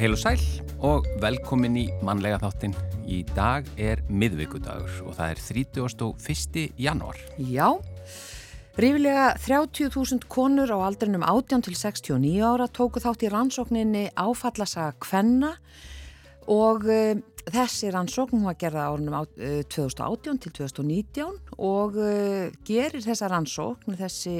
[0.00, 0.40] Heil og sæl
[0.80, 2.72] og velkomin í mannlega þáttin.
[3.04, 6.62] Í dag er miðvíkudagur og það er 31.
[6.80, 7.18] janúar.
[7.36, 7.66] Já,
[8.80, 15.52] rífilega 30.000 konur á aldrinum 18 til 69 ára tóku þátt í rannsókninni áfallasaga Kvenna
[16.48, 17.20] og uh,
[17.52, 24.00] þessi rannsókn var gerða árunum á, uh, 2018 til 2019 og uh, gerir þessa rannsókn,
[24.00, 24.38] þessi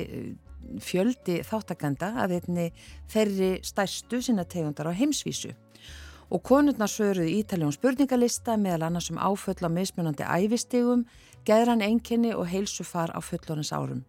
[0.78, 2.66] fjöldi þáttakenda að einni
[3.10, 5.54] þeirri stærstu sinna tegundar á heimsvísu.
[6.30, 11.06] Og konurnar svöruði ítaljón spurningalista meðal annars um áföll á mismunandi æfistegum,
[11.44, 14.04] geðran enginni og heilsufar á fullorins árum.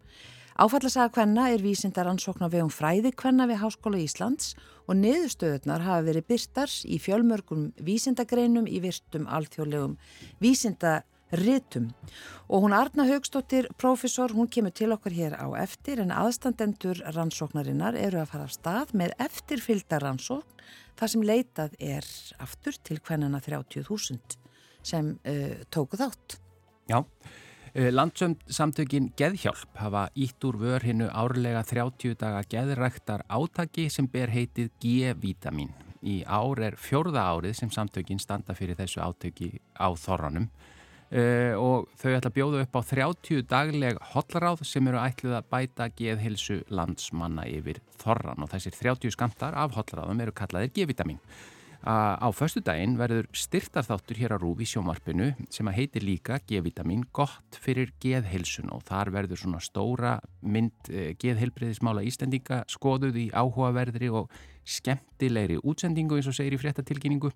[0.62, 4.52] Áfallasaga hvenna er vísindar ansókn á vegum fræði hvenna við Háskóla Íslands
[4.86, 9.96] og niðurstöðunar hafa verið byrtars í fjölmörgum vísindagreinum í virtum alþjóðlegum
[10.44, 11.00] vísinda
[11.32, 11.92] ritum
[12.52, 17.96] og hún Arna Haugstóttir, profesor, hún kemur til okkar hér á eftir en aðstandendur rannsóknarinnar
[17.96, 20.66] eru að fara af stað með eftirfylgda rannsókn
[21.00, 22.08] þar sem leitað er
[22.44, 24.36] aftur til hvernana 30.000
[24.84, 26.36] sem uh, tóku þátt.
[26.92, 34.12] Já, uh, landsömsamtökin Geðhjálp hafa ítt úr vör hinnu árlega 30 daga geðræktar átaki sem
[34.12, 35.72] ber heitið G-vitamin.
[36.02, 40.50] Í ár er fjórða árið sem samtökin standa fyrir þessu átöki á þorranum
[41.12, 45.48] Uh, og þau ætla að bjóða upp á 30 dagleg hotlaráð sem eru ætlið að
[45.52, 51.20] bæta geðhilsu landsmanna yfir þorran og þessir 30 skamtar af hotlaráðum eru kallaðir G-vitamin.
[51.82, 57.04] Uh, á förstu daginn verður styrtarþáttur hér á Rúfi sjómarpinu sem að heitir líka G-vitamin
[57.12, 60.14] gott fyrir geðhilsun og þar verður svona stóra
[60.46, 64.32] mynd uh, geðhilbriðismála Íslandinga skoðuð í áhugaverðri og
[64.64, 67.34] skemmtilegri útsendingu eins og segir í fréttatilkynningu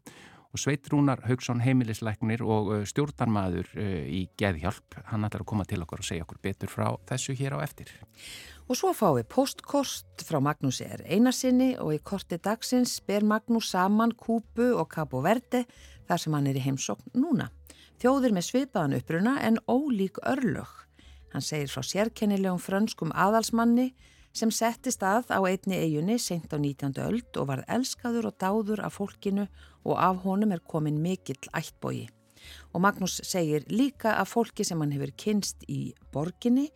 [0.54, 5.00] og Sveitrúnar Haugsson heimilisleiknir og uh, stjórnarmaður uh, í Geðhjálp.
[5.12, 7.92] Hann ætlar að koma til okkur og segja okkur betur frá þessu hér á eftir.
[8.66, 13.70] Og svo fáum við postkost frá Magnús er einarsinni og í korti dagsins ber Magnús
[13.76, 15.66] saman Kúpu og Cabo Verde
[16.08, 17.52] þar sem hann er í heimsókn núna.
[18.02, 20.72] Þjóðir með svipaðan uppruna en ólík örlög.
[21.36, 23.92] Hann segir frá sérkennilegum frönskum aðalsmanni
[24.36, 26.92] sem settist að á einni eiginni seint á 19.
[27.06, 29.48] öld og varð elskaður og dáður af fólkinu
[29.86, 32.10] og af honum er komin mikill ættbógi.
[32.76, 36.68] Og Magnús segir líka að fólki sem hann hefur kynst í borginni,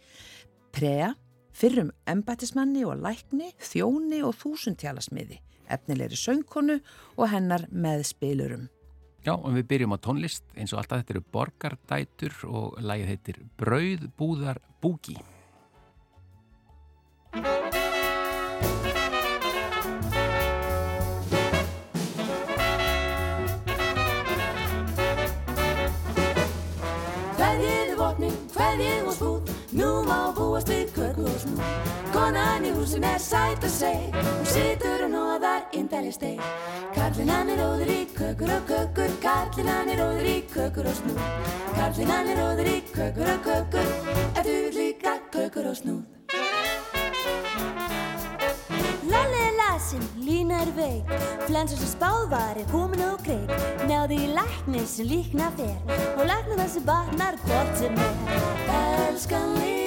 [0.74, 1.12] prea,
[1.52, 6.80] fyrrum embætismanni og lækni, þjóni og þúsundtjálasmiði, efnilegri söngkonu
[7.18, 8.70] og hennar með spilurum.
[9.28, 13.42] Já, og við byrjum á tónlist eins og alltaf þetta eru borgardætur og lægið heitir
[13.60, 15.18] Brauðbúðar búgi.
[30.60, 31.56] Búast við köku og snú
[32.12, 36.40] Konan í húsin er sætt og seg Hún situr og nóðar indæli steg
[36.96, 39.12] Karlinn hann er óður í kökur og kökur.
[39.24, 41.16] Karlinn hann er óður í kökur og snú
[41.78, 43.92] Karlinn hann er óður í kökur og kökur.
[44.36, 46.00] Ef þú vil líka kökur og snú
[49.10, 51.16] Lalli er lasin, lína er veik.
[51.48, 53.50] Flensa sem spáð var er komin á kreik.
[53.90, 55.80] Náði í læknir sem líkna fer.
[56.18, 58.40] Og læknir það sem batnar hvort sem er.
[59.10, 59.79] Elskan litla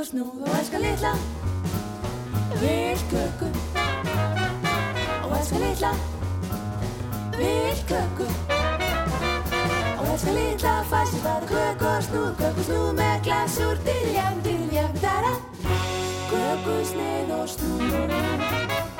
[0.00, 1.12] og snú Og elskar litla.
[2.60, 3.48] Vill köku
[5.24, 5.92] Og elskar litla.
[7.38, 8.26] Vill köku
[10.00, 10.74] Og elskar litla.
[10.90, 15.34] Fæsir bara köku og snú Köku og snú með glasur Diljam, diljam, dara.
[16.30, 18.99] Köku, sneið og snú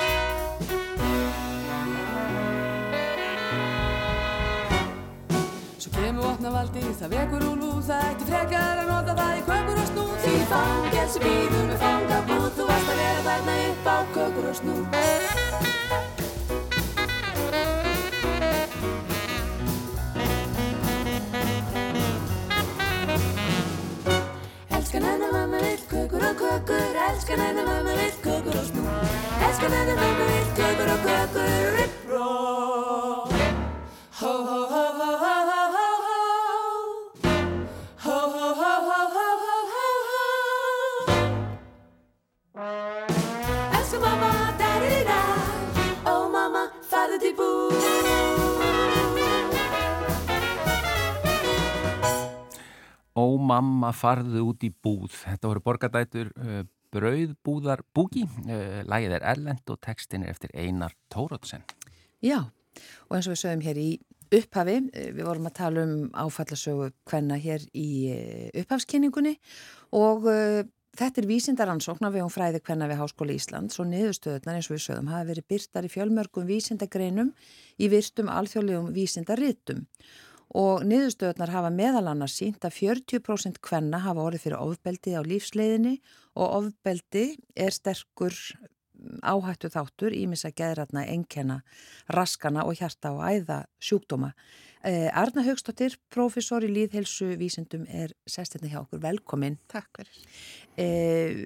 [6.60, 10.10] Vopnavaldi, það vekur úr lúð, það ætti frekar að nota það í kökur og snúð.
[10.20, 14.56] Því fangel sem býður með fangabúð, þú varst að vera þarna upp á kökur og
[14.58, 14.84] snúð.
[24.76, 29.16] Elskan hennar mamma vill kökur og kökur, elskan hennar mamma vill kökur og snúð.
[29.48, 31.99] Elskan hennar mamma vill kökur og kökur, ripp,
[53.60, 55.12] mamma farðu út í búð.
[55.22, 56.62] Þetta voru borgadætur uh,
[56.94, 58.24] Brauðbúðar búgi.
[58.46, 61.62] Uh, Lægið er Erlend og textin er eftir Einar Tórótsen.
[62.24, 62.48] Já,
[63.08, 63.90] og eins og við sögum hér í
[64.30, 67.88] upphafi, uh, við vorum að tala um áfallasögu hvenna hér í
[68.64, 69.36] upphafskynningunni
[69.96, 70.60] og uh,
[70.90, 74.82] Þetta er vísindaransókn af vegum fræði hvenna við Háskóli Íslands og niðurstöðunar eins og við
[74.88, 77.30] sögum hafa verið byrtar í fjölmörgum vísindagreinum
[77.78, 84.46] í virtum alþjóðlegum vísindarittum og niðurstöðunar hafa meðal annars sínt að 40% hvenna hafa orðið
[84.46, 86.00] fyrir ofbeldi á lífsleiðinni
[86.34, 88.34] og ofbeldi er sterkur
[89.24, 91.60] áhættu þáttur ímis að geðratna enkenna
[92.12, 94.32] raskana og hjarta og æða sjúkdóma.
[94.82, 99.02] Eh, Arna Högstóttir, profesor í líðhelsu vísindum er sestirni hjá okkur.
[99.02, 99.58] Velkomin.
[99.68, 100.20] Takk fyrir.
[100.80, 101.42] Eh,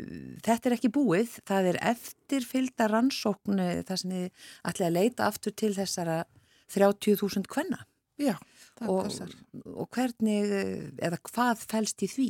[0.46, 1.40] þetta er ekki búið.
[1.46, 6.22] Það er eftirfylgda rannsókn þar sem þið ætlaði að leita aftur til þessara
[6.70, 7.82] 30.000 kvenna.
[8.14, 8.38] Já,
[8.82, 9.12] og.
[9.74, 10.50] Og hvernig,
[10.98, 12.28] eða hvað fælst í því?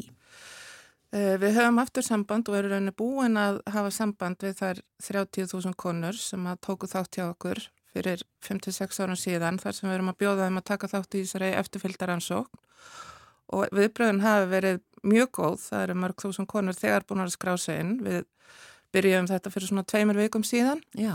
[1.15, 5.77] Uh, við höfum aftur samband og erum rauninni búin að hafa samband við þær 30.000
[5.79, 7.61] konur sem að tóku þátt hjá okkur
[7.95, 11.23] fyrir 5-6 árum síðan þar sem við erum að bjóða þeim að taka þátt í
[11.23, 12.63] þessari eftirfylgdaransókn
[13.55, 17.55] og viðbröðin hafi verið mjög góð, það eru mörg þúsund konur þegar búin að skrá
[17.61, 18.25] sig inn, við
[18.95, 21.15] byrjum þetta fyrir svona tveimur vikum síðan Já.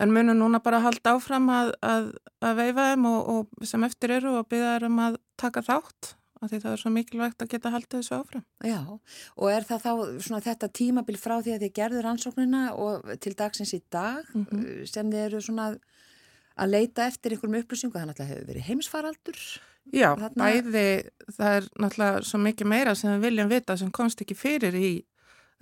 [0.00, 2.10] En munum núna bara að halda áfram að, að,
[2.42, 6.14] að veifa þeim og, og sem eftir eru og byrja þeim um að taka þátt
[6.44, 8.44] af því það er svo mikilvægt að geta haldið þessu áfram.
[8.66, 9.92] Já, og er það þá
[10.26, 14.46] svona þetta tímabil frá því að þið gerður ansóknina og til dagsins í dag mm
[14.50, 14.86] -hmm.
[14.90, 15.68] sem þið eru svona
[16.54, 19.40] að leita eftir einhverjum upplýsingu, það náttúrulega hefur verið heimsfaraldur?
[19.92, 20.44] Já, Þarna...
[20.44, 20.86] bæði
[21.36, 24.92] það er náttúrulega svo mikið meira sem við viljum vita sem komst ekki fyrir í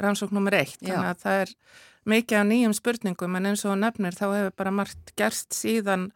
[0.03, 0.93] rannsókn nummer eitt, Já.
[0.93, 1.57] þannig að það er
[2.13, 6.11] mikið á nýjum spurningum en eins og nefnir þá hefur bara margt gerst síðan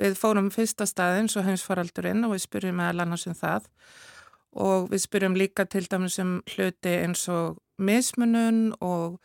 [0.00, 3.68] Við fórum fyrsta stað eins og heimsfaraldurinn og við spyrjum meðal annars um það.
[4.52, 9.20] Og við spyrjum líka til dæmis um hluti eins og mismunun og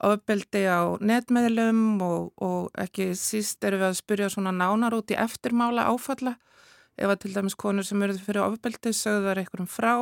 [0.00, 5.18] ofbeldi á netmeðlum og, og ekki síst erum við að spyrja svona nánar út í
[5.20, 6.36] eftirmála áfalla.
[7.00, 9.94] Ef að til dæmis konur sem eru fyrir ofbeldi sögðar einhverjum frá,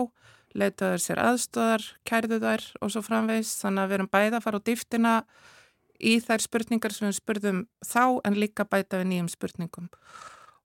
[0.56, 4.60] leitaður sér aðstöðar, kærðu þær og svo framvegs þannig að við erum bæða að fara
[4.60, 5.14] á dýftina
[5.98, 9.88] í þær spurningar sem við spurðum þá en líka bæta við nýjum spurningum.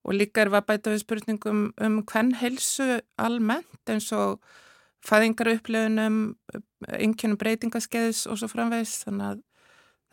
[0.04, 4.44] Og líka er við að bæta við spurningum um hvern helsu almennt eins og
[5.04, 6.20] fæðingarupplöfunum,
[6.96, 9.44] yngjönum breytingaskeiðis og svo framvegs þannig að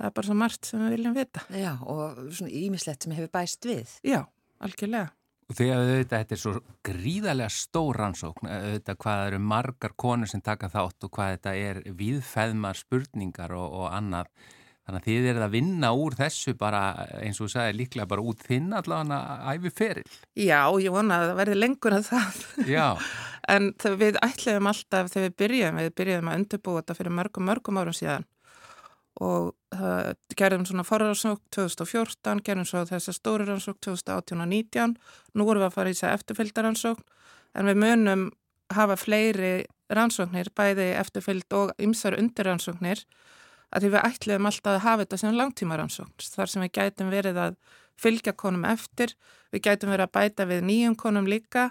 [0.00, 1.44] það er bara svo margt sem við viljum vita.
[1.54, 3.96] Já og svona ímislegt sem hefur bæst við.
[4.06, 4.24] Já,
[4.58, 5.12] algjörlega.
[5.50, 6.52] Þegar auðvitað þetta er svo
[6.86, 11.82] gríðarlega stór rannsókn, auðvitað hvað eru margar konur sem taka þátt og hvað þetta er
[11.98, 14.30] viðfæðmar spurningar og, og annað
[14.90, 16.80] Þannig að þið erum að vinna úr þessu bara
[17.20, 20.06] eins og þú sagði líklega bara út þinn allavega að æfi feril.
[20.34, 22.40] Já, ég vona að það verði lengur að það.
[22.66, 22.86] Já.
[23.54, 23.68] en
[24.00, 27.96] við ætlaðum alltaf þegar við byrjum, við byrjum að undirbúa þetta fyrir mörgum, mörgum árum
[27.96, 28.26] síðan
[29.20, 34.94] og það gerðum svona forransók 2014, gerðum svo þessa stóri rannsók 2018 og 19,
[35.36, 37.02] nú vorum við að fara í þess að eftirfylgdaransók
[37.54, 38.24] en við munum
[38.72, 39.52] hafa fleiri
[39.90, 43.04] rannsóknir, bæði eftirfylgd og ymsar undirrannsóknir
[43.70, 47.40] að því við ætluðum alltaf að hafa þetta sem langtímaransókn þar sem við gætum verið
[47.44, 47.56] að
[48.00, 49.12] fylgja konum eftir,
[49.52, 51.70] við gætum verið að bæta við nýjum konum líka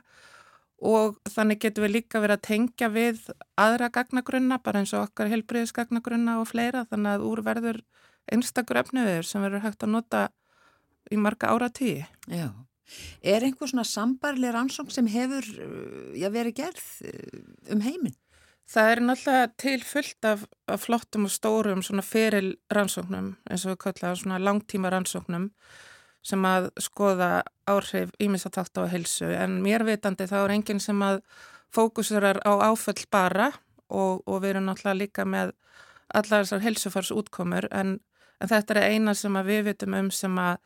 [0.79, 3.21] og þannig getum við líka verið að tengja við
[3.59, 7.81] aðra gagnagrunna bara eins og okkar helbriðisgagnagrunna og fleira þannig að úr verður
[8.31, 10.23] einstakur efniður sem verður hægt að nota
[11.11, 12.05] í marga ára tíi.
[12.29, 12.49] Já.
[13.21, 15.45] Er einhver svona sambarleir ansókn sem hefur
[16.17, 16.87] já, verið gerð
[17.69, 18.17] um heiminn?
[18.69, 23.73] Það er náttúrulega til fullt af, af flottum og stórum svona feril rannsóknum eins og
[23.73, 25.49] við kallaðum svona langtíma rannsóknum
[26.25, 31.21] sem að skoða áhrif ímisatátt á helsu en mér vitandi þá er enginn sem að
[31.73, 33.51] fókusurar á áföll bara
[33.89, 35.53] og, og við erum náttúrulega líka með
[36.09, 37.99] allar þessar helsufars útkomur en,
[38.41, 40.57] en þetta er eina sem við vitum um sem að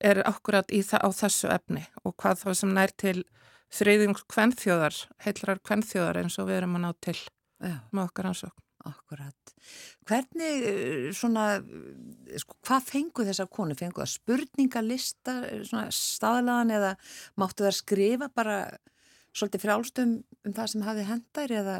[0.00, 3.24] er akkurat á þessu efni og hvað þá sem nær til
[3.74, 7.18] þriðjum kvennþjóðar, heilrar kvennþjóðar eins og við erum að ná til
[7.58, 7.76] Já.
[7.90, 8.67] með okkar ansókn.
[8.86, 9.54] Akkurat.
[10.06, 11.58] Hvernig, eh, svona,
[12.38, 13.74] sko, hvað fengu þessar konu?
[13.74, 15.34] Fengu það spurningalista,
[15.66, 16.94] svona staðlagan eða
[17.36, 18.78] máttu það skrifa bara
[19.34, 21.76] svolítið frálstum um það sem hafi hendær eða?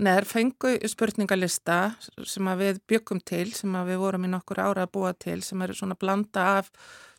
[0.00, 1.78] Nei, það fengu spurningalista
[2.24, 5.74] sem við byggum til, sem við vorum í nokkur ára að búa til, sem er
[5.76, 6.70] svona blanda af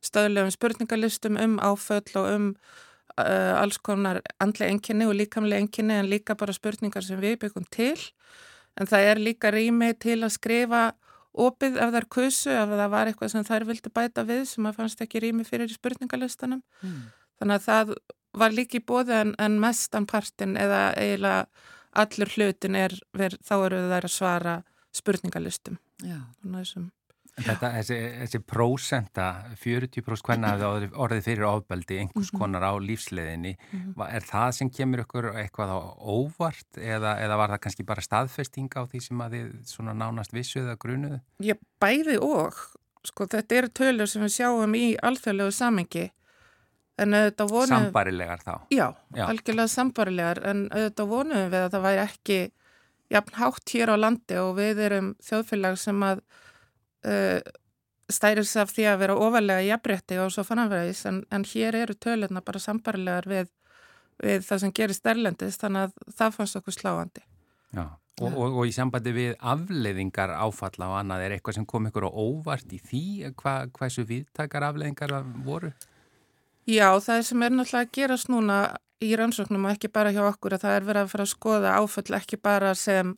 [0.02, 2.48] stöðlegum spurningalistum um áföll og um
[3.20, 7.68] uh, alls konar andlega enginni og líkamlega enginni en líka bara spurningar sem við byggum
[7.70, 7.98] til
[8.80, 10.84] en það er líka rými til að skrifa
[11.32, 14.66] opið ef það er kusu, ef það var eitthvað sem þær vildi bæta við sem
[14.68, 16.98] að fannst ekki rými fyrir í spurningalistanum mm.
[17.40, 17.94] þannig að það
[18.42, 21.46] var líki bóði en, en mestan partin eða eiginlega
[21.92, 24.56] allur hlutin er, ver, þá eru þær að svara
[24.96, 25.80] spurningalistum.
[26.04, 26.20] Já.
[27.40, 29.26] Þetta, þessi, þessi prósenta,
[29.62, 32.40] 40% hvernig hafði orðið fyrir ofbeldi einhvers -hmm.
[32.42, 34.04] konar á lífsleðinni, mm -hmm.
[34.16, 38.70] er það sem kemur ykkur eitthvað á óvart eða, eða var það kannski bara staðfesting
[38.76, 41.20] á því sem að þið svona nánast vissuð eða grunuðu?
[41.40, 42.54] Ég bæði og,
[43.04, 46.12] sko þetta eru tölur sem við sjáum í alþjóðlegu samengi
[47.50, 47.68] vonum...
[47.68, 48.68] Sambarilegar þá?
[48.70, 49.26] Já, Já.
[49.26, 52.40] algjörlega sambarilegar en auðvitað vonum við að það væri ekki
[53.12, 56.22] jafn hátt hér á landi og við erum þjóðfélag sem að
[57.08, 57.40] uh,
[58.12, 62.44] stæris af því að vera ofalega jafnrétti og svo fannanverðis en, en hér eru tölurna
[62.46, 63.50] bara sambarlegar við,
[64.24, 67.24] við það sem gerist erlendist þannig að það fannst okkur sláandi.
[67.72, 67.86] Já,
[68.20, 72.10] og, og, og í sambandi við afleiðingar áfalla og annað er eitthvað sem kom ykkur
[72.10, 75.16] á óvart í því Hva, hvað þessu viðtakar afleiðingar
[75.46, 75.72] voru?
[76.70, 78.58] Já, það sem er náttúrulega að gerast núna
[79.02, 81.78] í rannsóknum og ekki bara hjá okkur að það er verið að fara að skoða
[81.80, 83.16] áfall ekki bara sem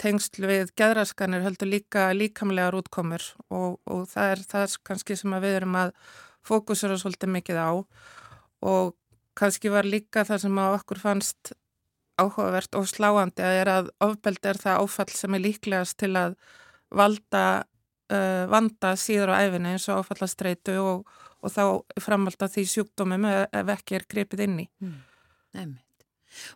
[0.00, 5.58] tengsl við geðraskanir heldur líka líkamlegar útkomur og, og það er það kannski sem við
[5.60, 5.94] erum að
[6.44, 7.72] fókusera svolítið mikið á
[8.64, 8.94] og
[9.38, 11.54] kannski var líka það sem að okkur fannst
[12.20, 16.36] áhugavert og sláandi að er að ofbeldi er það áfall sem er líklegast til að
[16.94, 17.44] valda
[18.12, 21.08] uh, vanda síður á æfini eins og áfallastreitu og,
[21.42, 21.64] og þá
[22.02, 24.68] framvalda því sjúkdómum ef ekki er grepið inn í.
[24.84, 25.00] Mm.
[25.54, 25.83] Nefni.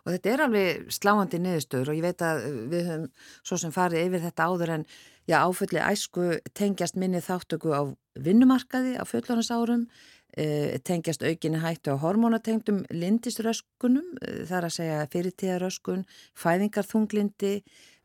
[0.05, 3.07] Og þetta er alveg sláandi niðurstöður og ég veit að við höfum
[3.47, 4.85] svo sem farið yfir þetta áður en
[5.29, 7.81] já, áfulli æsku tengjast minni þáttöku á
[8.19, 9.87] vinnumarkaði á fullónasárum,
[10.35, 16.05] e, tengjast aukinni hættu á hormónatengdum lindisröskunum, e, þar að segja fyrirtíðaröskun,
[16.35, 17.55] fæðingarþunglindi,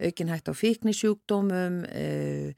[0.00, 2.54] aukin hættu á fíknisjúkdómum, e,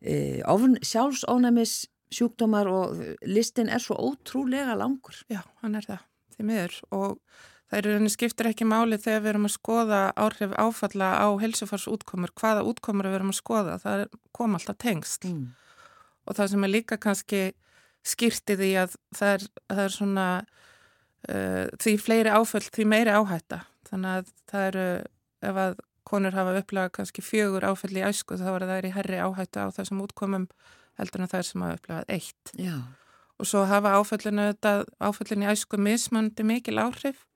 [0.00, 5.14] sjálfsónæmis sjúkdómar og listin er svo ótrúlega langur.
[5.30, 6.04] Já, hann er það,
[6.34, 7.18] því miður og
[7.70, 12.32] Það eru henni skiptir ekki máli þegar við erum að skoða áhrif áfalla á helsufarsútkomur,
[12.34, 14.02] hvaða útkomur við erum að skoða, það
[14.34, 15.28] kom alltaf tengst.
[15.28, 15.52] Mm.
[16.26, 17.42] Og það sem er líka kannski
[18.10, 23.60] skýrtið í að það er, það er svona uh, því fleiri áföll, því meiri áhætta.
[23.90, 24.88] Þannig að það eru,
[25.50, 29.22] ef að konur hafa upplegað kannski fjögur áföll í æsku þá er það í herri
[29.22, 30.50] áhætta á þessum útkomum
[30.98, 32.54] heldur en það er sem hafa upplegað eitt.
[32.58, 32.76] Já.
[33.40, 34.52] Og svo hafa áföllinu,
[34.98, 37.28] áföllinu í æsku mismandi mikil áhrif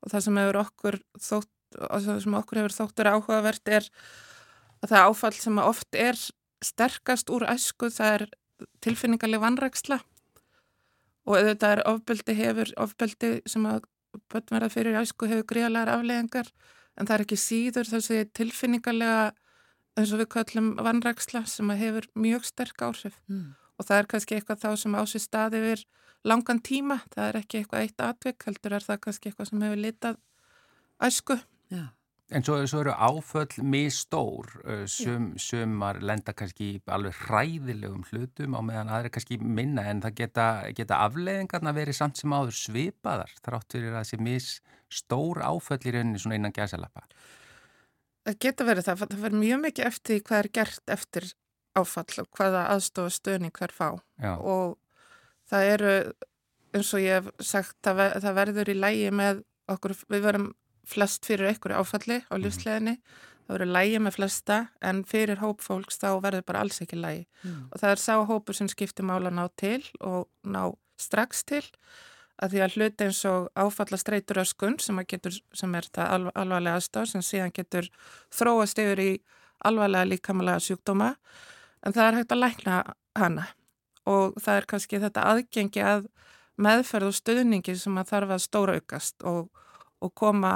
[0.00, 3.88] og það sem okkur þótt, það sem okkur hefur þóttur áhugavert er
[4.80, 6.20] að það áfall sem oft er
[6.64, 8.26] sterkast úr æsku það er
[8.84, 10.00] tilfinningarlega vannræksla
[11.28, 13.84] og auðvitað er ofbeldi hefur, ofbeldi sem að
[14.32, 16.50] bönnverða fyrir æsku hefur gríðalegar afleðingar
[16.96, 19.30] en það er ekki síður þessi tilfinningarlega
[19.98, 23.48] eins og við kallum vannræksla sem að hefur mjög sterk áhrif mm.
[23.80, 25.86] Og það er kannski eitthvað þá sem ásist staði við
[26.28, 29.80] langan tíma, það er ekki eitthvað eitt atvik, heldur er það kannski eitthvað sem hefur
[29.80, 30.20] litað
[31.00, 31.38] æsku.
[31.72, 31.86] Já.
[32.30, 34.52] En svo, svo eru áföll misstór,
[34.86, 40.46] sum, sumar lenda kannski alveg hræðilegum hlutum á meðan aðri kannski minna en það geta,
[40.78, 46.22] geta afleiðingarna verið samt sem áður svipaðar þrátt fyrir að þessi misstór áföll í rauninni
[46.22, 47.02] svona innan gæsalappa.
[48.28, 51.30] Það geta verið það, það verður mjög mikið eftir hvað er gert eftir
[51.78, 53.88] áfall og hvaða aðstofa stöðning hver fá
[54.20, 54.34] Já.
[54.38, 54.78] og
[55.50, 55.94] það eru
[56.74, 60.46] eins og ég hef sagt það, það verður í lægi með okkur, við verum
[60.90, 62.42] flest fyrir einhverju áfalli á mhm.
[62.44, 62.96] lífsleginni
[63.50, 67.66] það verður lægi með flesta en fyrir hópfólks þá verður bara alls ekki lægi mm.
[67.70, 71.64] og það er sá hópur sem skiptir mála ná til og ná strax til
[72.40, 76.32] að því að hluti eins og áfalla streytur öskun sem, getur, sem er það alv
[76.38, 77.90] alvarlega aðstáð sem síðan getur
[78.32, 79.10] þróast yfir í
[79.66, 81.10] alvarlega líkamalega sjúkdóma
[81.86, 82.82] en það er hægt að lækna
[83.18, 83.46] hana
[84.10, 86.08] og það er kannski þetta aðgengi að
[86.60, 89.48] meðferð og stuðningi sem að þarf að stóra aukast og,
[90.00, 90.54] og koma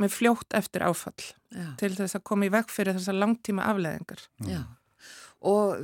[0.00, 1.18] með fljótt eftir áfall
[1.52, 1.74] já.
[1.80, 4.22] til þess að koma í vekk fyrir þessa langtíma afleðingar.
[4.48, 4.62] Já,
[5.50, 5.80] og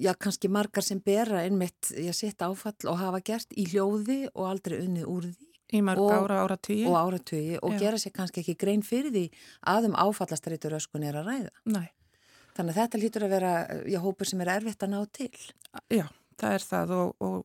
[0.00, 4.50] já, kannski margar sem bera einmitt, já, sitt áfall og hafa gert í hljóði og
[4.52, 5.48] aldrei unni úr því.
[5.70, 6.82] Í marg ára áratögi.
[6.90, 7.82] Og áratögi og já.
[7.84, 9.28] gera sér kannski ekki grein fyrir því
[9.70, 11.52] að um áfallastreitur öskun er að ræða.
[11.70, 11.84] Næ.
[12.56, 13.52] Þannig að þetta lítur að vera,
[13.88, 15.30] já, hópur sem er erfitt að ná til.
[15.92, 16.06] Já
[16.40, 17.38] það er það og, og,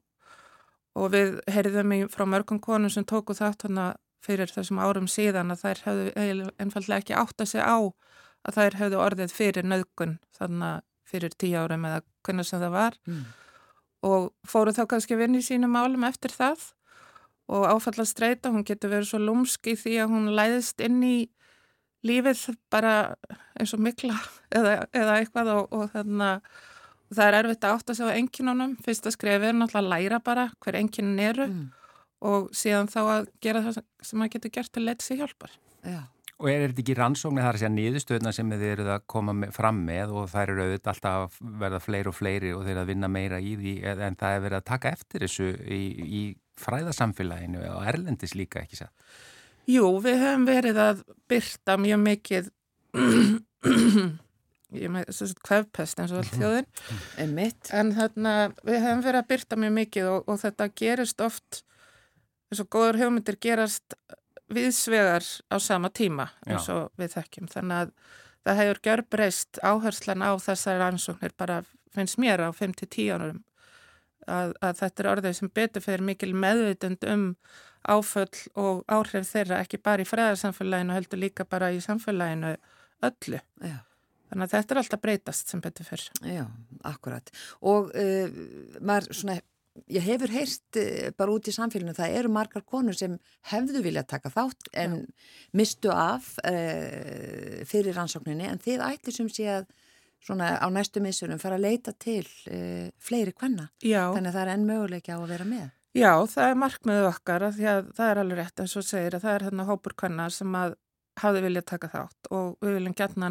[0.95, 3.93] og við heyrðum í frá mörgum konum sem tóku þátt hana
[4.25, 7.79] fyrir þessum árum síðan að þær hefðu einfallega ekki átt að segja á
[8.45, 12.97] að þær hefðu orðið fyrir nöðgun þannig fyrir tíu árum eða hvernig sem það var
[13.05, 13.25] mm.
[14.09, 16.71] og fóru þá kannski vinn í sínum álum eftir það
[17.45, 21.17] og áfallast streyta, hún getur verið svo lúmsk í því að hún læðist inn í
[22.05, 22.95] lífið bara
[23.57, 24.15] eins og mikla
[24.53, 26.63] eða, eða eitthvað og, og þannig að
[27.15, 30.47] það er erfitt að átta sig á enginunum fyrsta skrefið er náttúrulega að læra bara
[30.63, 31.63] hver enginin eru mm.
[32.31, 35.55] og síðan þá að gera það sem maður getur gert til að leta sig hjálpar
[35.85, 36.01] Já.
[36.35, 39.51] Og er þetta ekki rannsóknir þar að segja niðurstöðna sem þið eruð að koma með,
[39.55, 42.89] fram með og það eru auðvitað alltaf að verða fleiri og fleiri og þeir að
[42.91, 46.23] vinna meira í því en það er verið að taka eftir þessu í, í
[46.59, 49.07] fræðasamfélaginu og erlendis líka ekki satt?
[49.69, 52.51] Jú, við höfum verið að byrta mjög mikið
[54.81, 56.67] ég með þess að kvefpest eins og allt þjóðin.
[57.21, 57.71] Einmitt.
[57.73, 61.63] en þarna við höfum verið að byrta mjög mikið og, og þetta gerist oft
[62.51, 63.97] eins og góður hugmyndir gerast
[64.53, 67.49] viðsvegar á sama tíma eins og við þekkjum.
[67.49, 67.95] Þannig að
[68.45, 71.63] það hefur gjör breyst áherslan á þessar rannsóknir bara
[71.95, 73.41] finnst mér á 5-10 árum
[74.27, 77.25] að, að þetta er orðið sem betur fyrir mikil meðvitund um
[77.85, 82.55] áföll og áhrif þeirra ekki bara í fræðarsamfélaginu heldur líka bara í samfélaginu
[83.05, 83.41] öllu.
[83.61, 83.77] Já.
[84.31, 86.05] Þannig að þetta er alltaf breytast sem betur fyrr.
[86.25, 86.45] Já,
[86.89, 87.29] akkurat.
[87.61, 88.39] Og uh,
[88.81, 89.37] maður svona,
[89.91, 93.19] ég hefur heyrt uh, bara út í samfélaginu, það eru margar konur sem
[93.51, 95.31] hefðu viljað taka þátt en Já.
[95.61, 99.69] mistu af uh, fyrir rannsókninni en þið ætli sem sé að
[100.25, 102.25] svona á næstu missunum fara að leita til
[103.01, 103.69] fleiri kvenna.
[103.85, 104.09] Já.
[104.15, 105.67] Þannig að það er enn möguleik á að vera með.
[105.95, 109.15] Já, það er markmiðu okkar að því að það er alveg rétt eins og segir
[109.15, 110.75] að það er hérna hópur kvenna sem að
[111.21, 113.29] hafði viljað taka þátt og við viljum gætna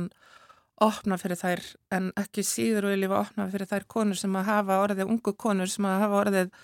[0.85, 1.63] opna fyrir þær
[1.95, 5.71] en ekki síður viljum við opna fyrir þær konur sem að hafa orðið, ungu konur
[5.71, 6.55] sem að hafa orðið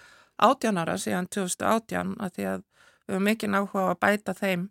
[0.40, 4.66] átjánara síðan 2018 að því að við höfum mikið náhuga að bæta þeim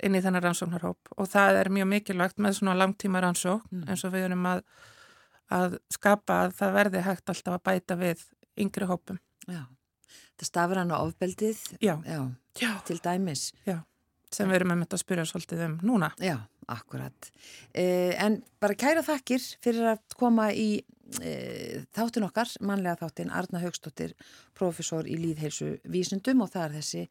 [0.00, 3.86] inn í þennar rannsóknarhóp og það er mjög mikilvægt með svona langtíma rannsókn mm.
[3.90, 4.64] eins og við erum að,
[5.54, 8.24] að skapa að það verði hægt alltaf að bæta við
[8.60, 9.20] yngri hópum.
[9.48, 9.64] Já.
[10.10, 11.94] Þetta stafur hann á ofbeldið já.
[12.58, 13.50] Já, til dæmis.
[13.66, 13.82] Já,
[14.32, 16.08] sem við erum með þetta að spyrja svolítið um núna.
[16.22, 16.36] Já,
[16.70, 17.30] akkurat.
[17.74, 20.68] Eh, en bara kæra þakkir fyrir að koma í
[21.20, 24.14] eh, þáttin okkar, manlega þáttin, Arna Högstóttir,
[24.56, 27.04] profesor í líðheilsu vísundum og það er þessi,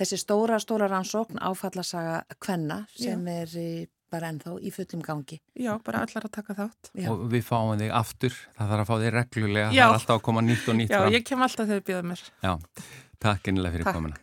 [0.00, 3.42] þessi stóra, stóra rannsókn áfallasaga Kvenna sem já.
[3.42, 5.38] er bara ennþá í fullum gangi.
[5.58, 6.90] Já, bara allar að taka þátt.
[6.94, 7.08] Já.
[7.12, 9.82] Og við fáum þig aftur, það þarf að fá þig reglulega, Já.
[9.82, 11.08] það er alltaf að koma nýtt og nýtt Já, fram.
[11.08, 12.26] Já, ég kem alltaf þegar þið býða mér.
[12.46, 12.52] Já,
[13.26, 14.21] takk einlega fyrir takk, komina.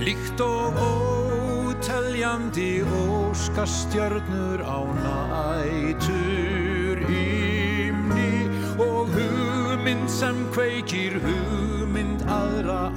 [0.00, 8.48] Líkt og óteljandi óskastjörnur á nætur himni
[8.80, 12.89] og hugmynd sem kveikir hugmynd aðra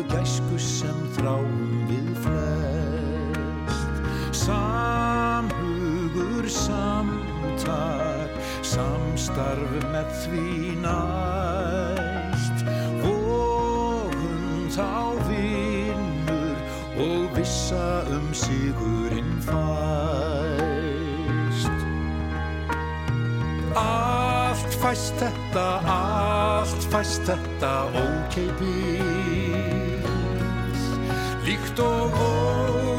[0.00, 3.88] og gæsku sem þráum við flest.
[4.46, 8.32] Samhugur samtak
[8.64, 10.48] samstarf með því
[10.86, 12.56] næst.
[13.02, 14.92] Vogum þá
[15.28, 16.56] vinnur
[17.04, 19.60] og vissa um sigurinn fæst.
[23.76, 25.68] Allt fæst þetta,
[26.00, 29.19] allt fæst þetta ókeipis Líkt
[31.80, 32.12] og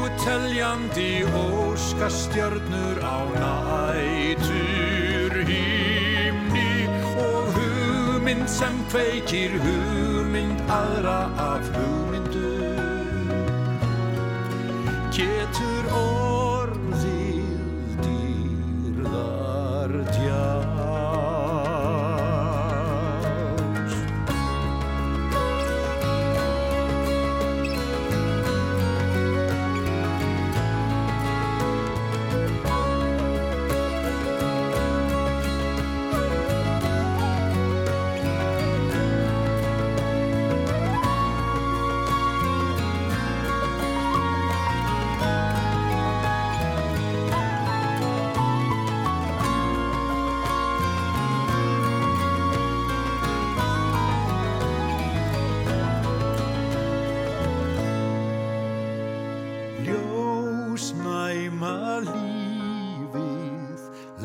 [0.02, 6.74] óteljandi óskastjörnur á nætur himni
[7.26, 12.50] og hugmynd sem kveikir hugmynd aðra af hugmyndu
[15.16, 16.21] getur orðið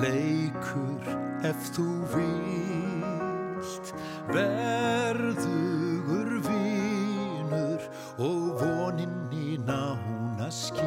[0.01, 1.05] leikur
[1.47, 3.91] ef þú vilt
[4.33, 7.81] verðugur vinur
[8.21, 10.85] og voninn í nána skýlt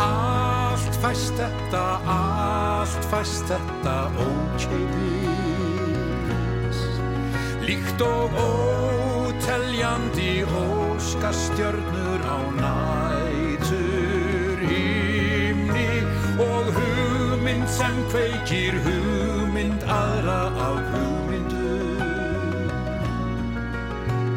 [0.00, 1.84] Allt fæst þetta,
[2.16, 5.60] allt fæst þetta ókeipis
[7.68, 12.89] Líkt og óteljandi óskastjörnur á nætur
[18.10, 21.76] kveikir hugmynd aðra af hugmyndu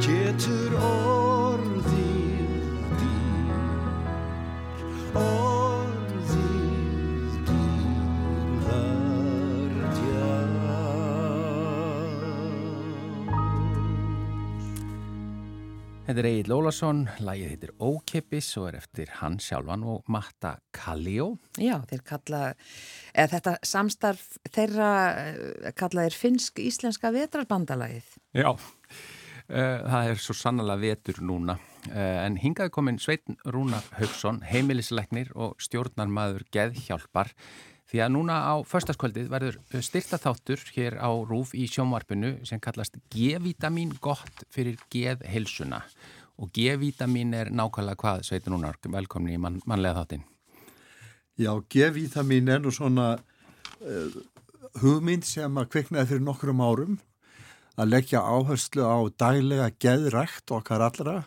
[0.05, 1.22] getur orðið
[16.13, 21.39] Þetta er Egil Ólason, lagið heitir Ókipis og er eftir hann sjálfan og Matta Kalljó.
[21.57, 22.41] Já, þeir kalla,
[23.15, 24.91] eða þetta samstarf þeirra
[25.23, 28.13] eh, kalla þeir finnsk-íslenska vetrarbandalagið.
[28.37, 28.77] Já, uh,
[29.49, 31.57] það er svo sannlega vetur núna.
[31.87, 31.97] Uh,
[32.27, 37.33] en hingaði komin Sveitn Rúnar Haugsson, heimilisleiknir og stjórnarmaður Geðhjálpar.
[37.93, 42.95] Því að núna á förstaskvöldið verður styrta þáttur hér á Rúf í sjónvarpinu sem kallast
[43.13, 45.83] G-vitamin gott fyrir geðhilsuna.
[46.41, 50.25] Og G-vitamin er nákvæmlega hvað, Sveitn Rúnar, velkomni í mann, mannlega þáttin.
[51.37, 54.17] Já, G-vitamin er nú svona uh,
[54.81, 56.99] hugmynd sem að kviknaði fyrir nokkrum árum.
[57.77, 61.19] Að leggja áherslu á daglega geðrækt okkar allra.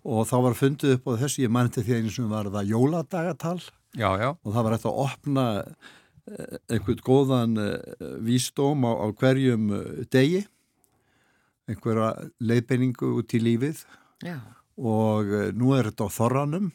[0.00, 2.72] Og þá var fundið upp á þessu, ég mani til því einu sem var það
[2.72, 3.58] jóladagatal
[3.94, 4.30] Já, já.
[4.34, 10.04] og það var eftir að opna eh, einhvern góðan eh, vísdóm á, á hverjum eh,
[10.10, 10.44] degi.
[11.70, 12.08] Einhverja
[12.42, 13.84] leiðbeiningu út í lífið.
[14.24, 14.38] Já,
[14.76, 16.72] og nú er þetta á þorranum.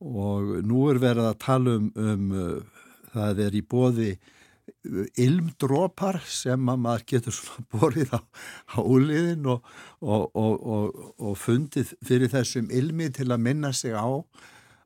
[0.00, 2.30] Og nú er verið að tala um, um
[3.12, 4.12] það er í bóði
[5.20, 8.20] ilmdrópar sem að maður getur svona borið á,
[8.72, 9.66] á úliðin og,
[10.00, 14.08] og, og, og, og fundið fyrir þessum ilmi til að minna sig á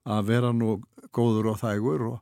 [0.05, 0.79] að vera nú
[1.15, 2.19] góður og þægur og,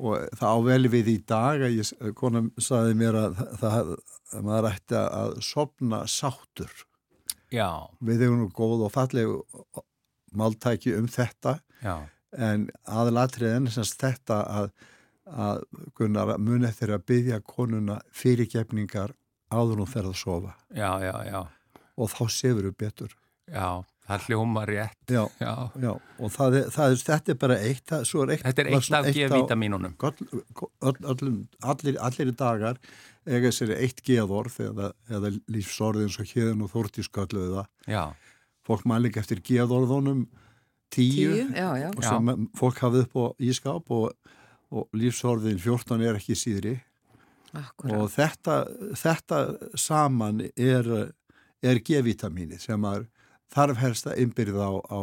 [0.00, 3.92] og það áveli við í dag að ég, konum saði mér að það,
[4.32, 6.72] að maður ætti að sopna sáttur.
[7.50, 9.40] Já, við hefum nú góð og fallegu
[10.38, 11.96] máltæki um þetta já,
[12.38, 14.68] en aðalatriðin semst þetta að,
[15.26, 15.64] að
[15.98, 19.16] Gunnar mun eftir að byggja konuna fyrirgefningar
[19.50, 20.54] áður hún ferð að sofa.
[20.70, 21.40] Já, já, já,
[21.98, 23.16] og þá sefur við betur.
[23.50, 24.98] já, það hljóma rétt.
[25.10, 28.34] Já, Já, já, og það er, það er, þetta er bara eitt, það, svo er
[28.34, 28.44] eitt.
[28.48, 29.94] þetta er eitt af G-vitamínunum.
[31.70, 32.80] Allir, allir dagar
[33.28, 37.72] eiga sér eitt geðorð eða, eða lífsorð eins og hérðin og þórtískölluðu það.
[37.90, 38.04] Já,
[38.70, 40.26] Fólk mæli ekki eftir geðorðunum
[40.92, 41.88] tíu, tíu, já, já.
[41.96, 44.34] og sem fólk hafði upp á ískáp og,
[44.70, 46.74] og lífsorðin 14 er ekki síðri
[47.56, 47.96] Akkurat.
[47.96, 48.56] og þetta,
[49.00, 49.40] þetta
[49.80, 50.90] saman er,
[51.64, 53.08] er G-vitamíni sem að
[53.54, 55.00] þarf helst að innbyrða á, á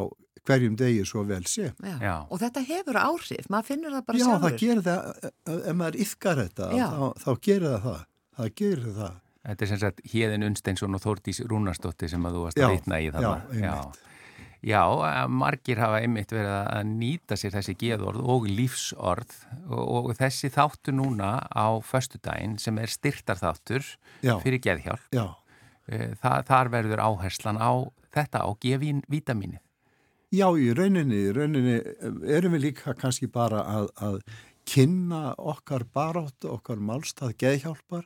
[0.48, 1.72] hverjum degi svo vel sé.
[1.84, 1.96] Já.
[2.00, 2.14] Já.
[2.32, 4.44] Og þetta hefur áhrif, maður finnur það bara Já, sjálfur.
[4.48, 6.86] það gerir það, ef maður yfkar þetta, Já.
[6.88, 8.04] þá, þá gerir það það.
[8.38, 9.16] Það gerir það.
[9.48, 12.74] Þetta er sem sagt Híðin Unsteinsson og Þórdís Rúnarsdóttir sem að þú varst Já, að
[12.76, 13.32] vitna í þarna.
[13.52, 14.04] já, einmitt.
[14.68, 19.34] Já, að margir hafa einmitt verið að nýta sér þessi geðorð og lífsorð
[19.70, 23.84] og, og þessi þáttu núna á föstudaginn sem er styrtarþáttur
[24.26, 24.34] Já.
[24.42, 25.04] fyrir geðhjálp.
[25.14, 25.47] Já, Eh,
[25.88, 27.72] Þa, þar verður áherslan á
[28.12, 29.62] þetta, á G-vítamínið.
[30.28, 31.78] já, í rauninni, í rauninni
[32.28, 34.18] erum við líka kannski bara að, að
[34.68, 38.04] kynna okkar baráttu, okkar málstað geðhjálpar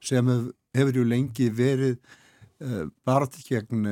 [0.00, 1.98] sem hef, hefur ju lengi verið
[2.64, 3.84] uh, baráttu gegn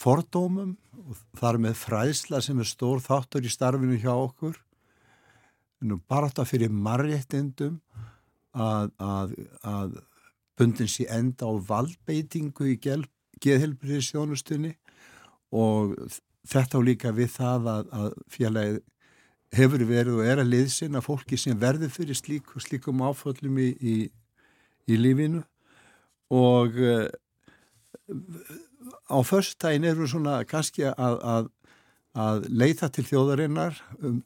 [0.00, 4.58] fordómum og þar með fræðsla sem er stór þáttur í starfinu hjá okkur.
[5.80, 7.80] Nú baráttu fyrir marréttindum
[8.52, 9.98] að, að, að
[10.60, 12.76] bundin sér enda á valdbeitingu í
[13.40, 14.74] geðhelbriðisjónustunni
[15.56, 15.96] og
[16.48, 18.80] þetta á líka við það að, að félagið
[19.56, 23.94] hefur verið og er að liðsina fólki sem verður fyrir slík, slíkum áföllum í, í,
[24.86, 25.42] í lífinu.
[26.30, 27.08] Og uh,
[29.10, 31.50] á förstægin eru svona kannski að, að,
[32.14, 34.20] að leita til þjóðarinnar um,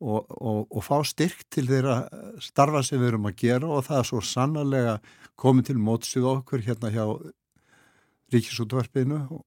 [0.00, 1.96] og, og, og fá styrk til þeirra
[2.42, 4.96] starfa sem við erum að gera og það er svo sannarlega
[5.40, 7.04] komið til mótsið okkur hérna hjá
[8.34, 9.44] Ríkisútvarpinu og,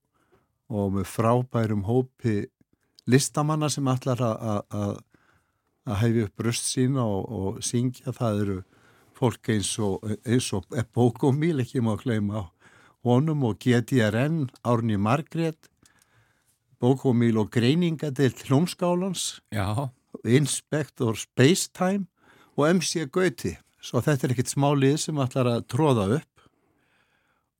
[0.72, 2.46] og með frábærum hópi
[3.10, 5.00] listamanna sem allar að
[6.00, 8.14] hefja upp bröst sína og, syngja.
[8.16, 8.58] Það eru
[9.18, 12.46] fólk eins og, eins og Bókomíl, ekki má að gleyma
[13.08, 15.70] honum og GTRN, Árni Margrét,
[16.80, 19.42] bókomíl og greininga til hljómskálans,
[20.26, 22.08] Inspector Spacetime
[22.58, 23.56] og MC Gauti.
[23.80, 26.43] Svo þetta er ekkit smálið sem ætlar að tróða upp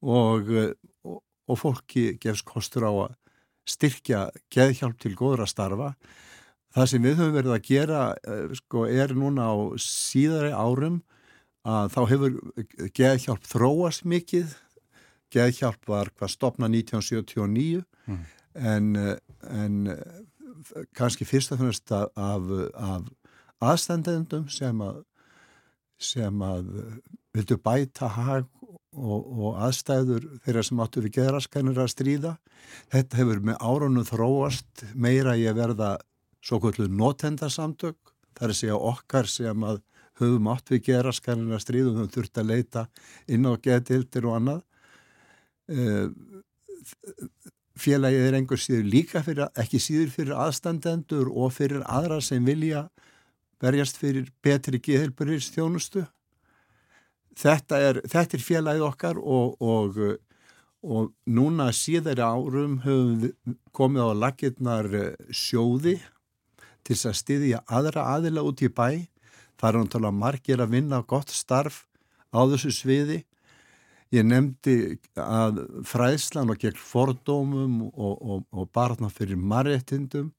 [0.04, 0.50] og,
[1.06, 3.14] og, og fólki gefs kostur á að
[3.70, 5.94] styrkja geðhjálp til góðra starfa.
[6.76, 11.00] Það sem við höfum verið að gera eh, sko, er núna á síðari árum
[11.68, 12.36] að þá hefur
[12.96, 14.52] geðhjálp þróast mikið.
[15.34, 18.22] Geðhjálp var hvað stopna 1979 mm.
[18.58, 18.88] en,
[19.46, 19.76] en
[20.98, 23.08] kannski fyrst og finnst af, af
[23.60, 25.04] aðstandendum sem að
[26.00, 26.68] sem að
[27.36, 28.46] vildu bæta hag
[28.96, 32.32] og, og aðstæður þeirra sem áttu við geðraskænir að stríða.
[32.94, 35.92] Þetta hefur með árunum þróast meira í að verða
[36.40, 37.98] svo kvöldu notendasamtök.
[38.32, 39.82] Það er að segja okkar sem að
[40.20, 42.86] höfum átt við geðraskænir að stríða og höfum þurft að leita
[43.28, 44.64] inn á geðdildir og annað.
[47.80, 52.88] Félagið er einhver síður líka fyrir, ekki síður fyrir aðstandendur og fyrir aðra sem vilja
[53.64, 56.06] verjast fyrir betri geðhelburir þjónustu.
[57.40, 60.00] Þetta er, þetta er félagið okkar og, og,
[60.84, 66.00] og núna síðari árum höfum við komið á lakirnar eh, sjóði
[66.88, 69.08] til að styðja aðra aðila út í bæ.
[69.60, 71.86] Það er náttúrulega margir að vinna gott starf
[72.32, 73.24] á þessu sviði.
[74.10, 80.32] Ég nefndi að fræðslan og gegn fordómum og, og barna fyrir marréttindum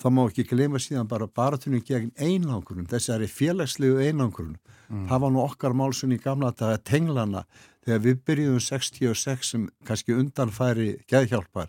[0.00, 4.56] þá má ekki gleyma síðan bara baratunum gegn einangrun, þessari félagslegu einangrun.
[4.88, 5.06] Mm.
[5.10, 7.44] Það var nú okkar málsun í gamla daga tenglana
[7.84, 11.68] þegar við byrjuðum 66 sem kannski undanfæri geðhjálpar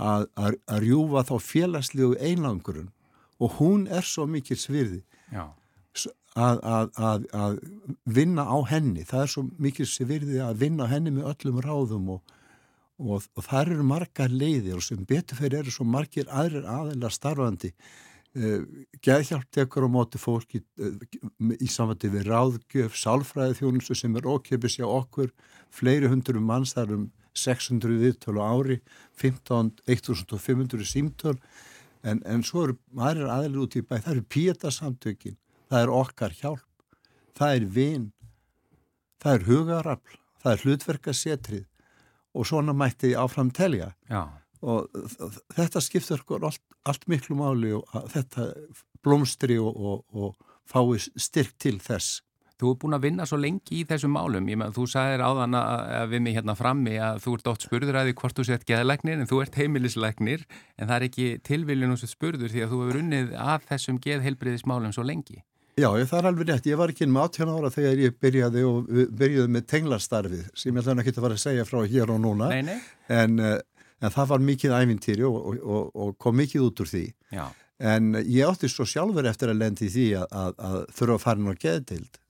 [0.00, 2.88] að, að, að rjúfa þá félagslegu einangrun
[3.42, 5.02] og hún er svo mikil svirði
[6.36, 7.58] að, að
[8.04, 9.04] vinna á henni.
[9.08, 12.38] Það er svo mikil svirði að vinna á henni með öllum ráðum og
[13.02, 17.72] og, og þar eru margar leiðir og sem beturferð eru svo margir aðrir aðeinar starfandi
[17.72, 18.62] uh,
[19.04, 20.94] geðhjálp tekur á móti fólki uh,
[21.58, 25.32] í samvætti við ráðgjöf sálfræði þjónustu sem er okkjöpis hjá okkur,
[25.72, 28.80] fleiri hundru manns þar um 600 viðtölu ári
[29.20, 31.38] 15, 1500 símtöl
[32.04, 35.38] en, en svo eru aðrir aðeinar út í bæ það eru píetasamtökin,
[35.72, 36.68] það er okkar hjálp.
[37.32, 38.10] Það er vinn
[39.22, 40.18] það er hugarafl.
[40.42, 41.66] Það er hlutverkasetrið.
[42.32, 43.92] Og svona mætti áfram telja.
[44.10, 44.24] Já.
[44.62, 44.86] og
[45.56, 47.82] þetta skiptur allt, allt miklu máli og
[48.12, 48.52] þetta
[49.02, 50.36] blómstri og, og, og
[50.70, 52.20] fái styrk til þess.
[52.62, 55.24] Þú er búin að vinna svo lengi í þessum málum, ég með að þú sagðir
[55.26, 58.44] áðan að við mig hérna frammi að þú ert ótt spurður að því hvort þú
[58.46, 60.44] sett geðlegnir en þú ert heimilislegnir
[60.78, 64.94] en það er ekki tilviljun og spurður því að þú hefur unnið að þessum geðheilbriðismálum
[64.94, 65.42] svo lengi.
[65.80, 66.66] Já, það er alveg rétt.
[66.68, 70.82] Ég var ekki með 18 ára þegar ég byrjaði og byrjuði með tenglastarfið sem ég
[70.82, 72.78] ætlaði ekki að fara að segja frá hér og núna nei, nei.
[73.08, 77.04] En, eh, en það var mikið ævintýri og, og, og kom mikið út úr því
[77.32, 77.46] Já.
[77.92, 81.40] en ég átti svo sjálfur eftir að lendi því að, að, að þurfa að fara
[81.40, 82.20] inn á geðdild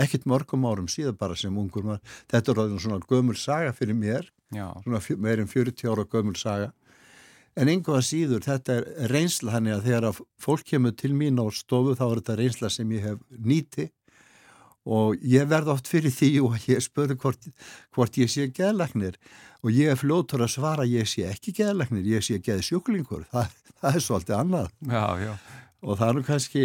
[0.00, 2.18] ekkert mörgum árum síðan bara sem ungur maður.
[2.32, 4.70] Þetta er svona gömul saga fyrir mér Já.
[4.84, 6.72] svona meirinn 40 ára gömul saga
[7.60, 11.44] En einhvað síður, þetta er reynsla hann að þegar að fólk kemur til mín á
[11.52, 13.90] stofu þá er þetta reynsla sem ég hef nýti
[14.88, 17.48] og ég verð oft fyrir því og ég spurði hvort,
[17.92, 19.18] hvort ég sé geðlagnir
[19.60, 23.98] og ég er fljóttur að svara ég sé ekki geðlagnir, ég sé geðsjúklingur, það, það
[23.98, 24.70] er svolítið annað.
[24.88, 25.32] Já, já.
[25.80, 26.62] Og það er nú kannski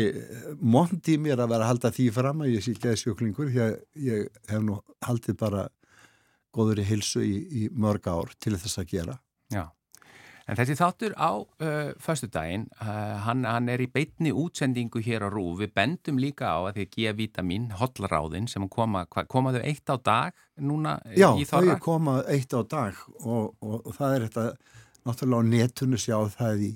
[0.59, 3.75] mondi mér að vera að halda því fram að ég sé geðsjúklingur því að
[4.07, 5.69] ég hef nú haldið bara
[6.55, 9.17] góður í hilsu í, í mörg ár til þess að gera.
[9.51, 9.67] Já.
[10.45, 15.29] En þessi þáttur á uh, föstudaginn, uh, hann, hann er í beitni útsendingu hér á
[15.33, 15.57] Rúf.
[15.63, 20.99] Við bendum líka á að því vítamin, hotlaráðin, sem koma, komaðu eitt á dag núna
[21.17, 21.73] Já, í þorra?
[21.73, 24.45] Já, þau koma eitt á dag og, og, og það er þetta
[25.05, 26.71] náttúrulega á netunni sjá það í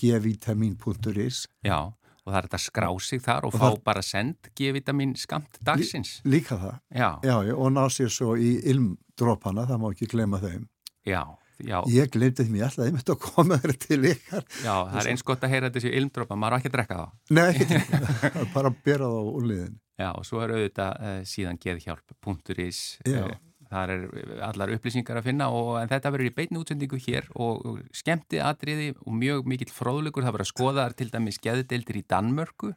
[0.00, 1.42] gvitamin.is.
[1.66, 3.82] Já, og það er þetta skrá sig þar og, og fá það...
[3.90, 6.20] bara send gvitamin skamt dagsins.
[6.22, 6.78] Lí, líka það.
[6.94, 7.10] Já.
[7.26, 10.66] Já, og ná sér svo í ilmdrópana, það má ekki glema þeim.
[11.08, 11.24] Já.
[11.66, 11.78] Já.
[11.92, 14.48] Ég glemdi því mér alltaf að ég myndi að koma þér til ykkar.
[14.62, 17.12] Já, það er eins gott að heyra þessi ilmdrópa, maður á ekki að drekka það.
[17.36, 17.52] Nei,
[18.56, 19.78] bara að bera það á úrliðin.
[20.00, 23.34] Já, og svo er auðvitað uh, síðan geðhjálp.is, uh,
[23.70, 24.06] þar er
[24.46, 29.12] allar upplýsingar að finna og þetta verður í beitni útsendingu hér og, skemmti atriði og
[29.20, 32.72] mjög mikill fróðlugur, það verður að skoða til dæmis geðdeildir í Danmörku.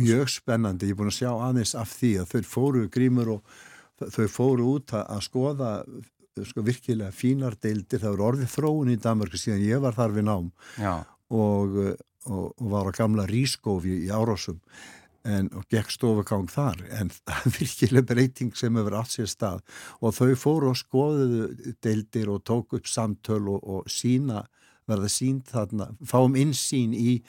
[0.00, 3.54] Mjög spennandi, ég er búin að sjá aðeins af því að þau fóru grímur og
[4.00, 5.70] þau fóru út að skoða
[6.42, 10.26] sko, virkilega fínar deildir, það voru orðið þróun í Danmarku síðan ég var þar við
[10.26, 10.50] nám
[10.82, 11.78] og,
[12.26, 14.58] og, og var á gamla rískófi í Árásum
[15.24, 16.82] en, og gekk stofugang þar.
[16.98, 19.62] En það er virkilega breyting sem hefur átt sér stað
[20.00, 24.44] og þau fóru og skoðuðu deildir og tók upp samtöl og, og sína
[24.90, 27.22] verða sínt þarna, fáum insýn í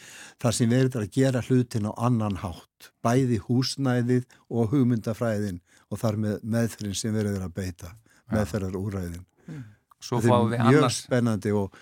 [0.43, 6.19] þar sem verður að gera hlutin á annan hátt, bæði húsnæðið og hugmyndafræðin og þar
[6.19, 7.93] með meðferðin sem verður að beita,
[8.33, 9.21] meðferðar úræðin.
[9.49, 9.61] Mm.
[10.05, 10.79] Svo fáum við annars...
[10.79, 11.79] Mjög spennandi og,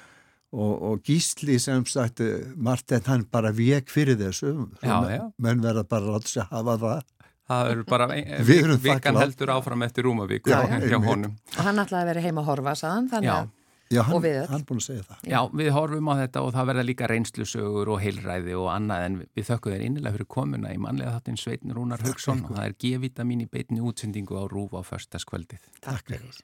[0.53, 2.23] og, og gísli sem sagt,
[2.55, 4.53] Martin hann bara vek fyrir þessu,
[4.83, 5.23] já, já.
[5.43, 7.09] menn verða bara að láta sig að hafa það.
[7.53, 8.07] Það eru bara,
[8.87, 10.61] vikan heldur áfram eftir Rúmavík hjá
[11.03, 11.35] honum.
[11.57, 13.51] Og hann ætlaði að vera heima að horfa, saðan, þannig að
[13.93, 15.25] Já, hann, hann búin að segja það.
[15.33, 19.19] Já, við horfum á þetta og það verða líka reynslusögur og heilræði og annað en
[19.23, 22.79] við þökkum þér innilega fyrir komuna í manlega þáttinn Sveitin Rúnar Haugsson og það er
[22.85, 25.69] G-vitamin í beitni útsendingu á Rúf á förstaskvöldið.
[25.83, 26.43] Takk fyrir.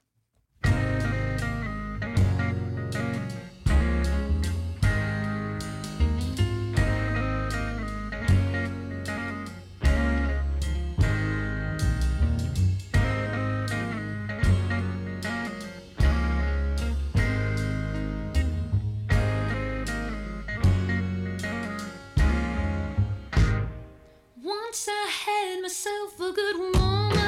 [24.69, 27.18] Once I had myself a good woman,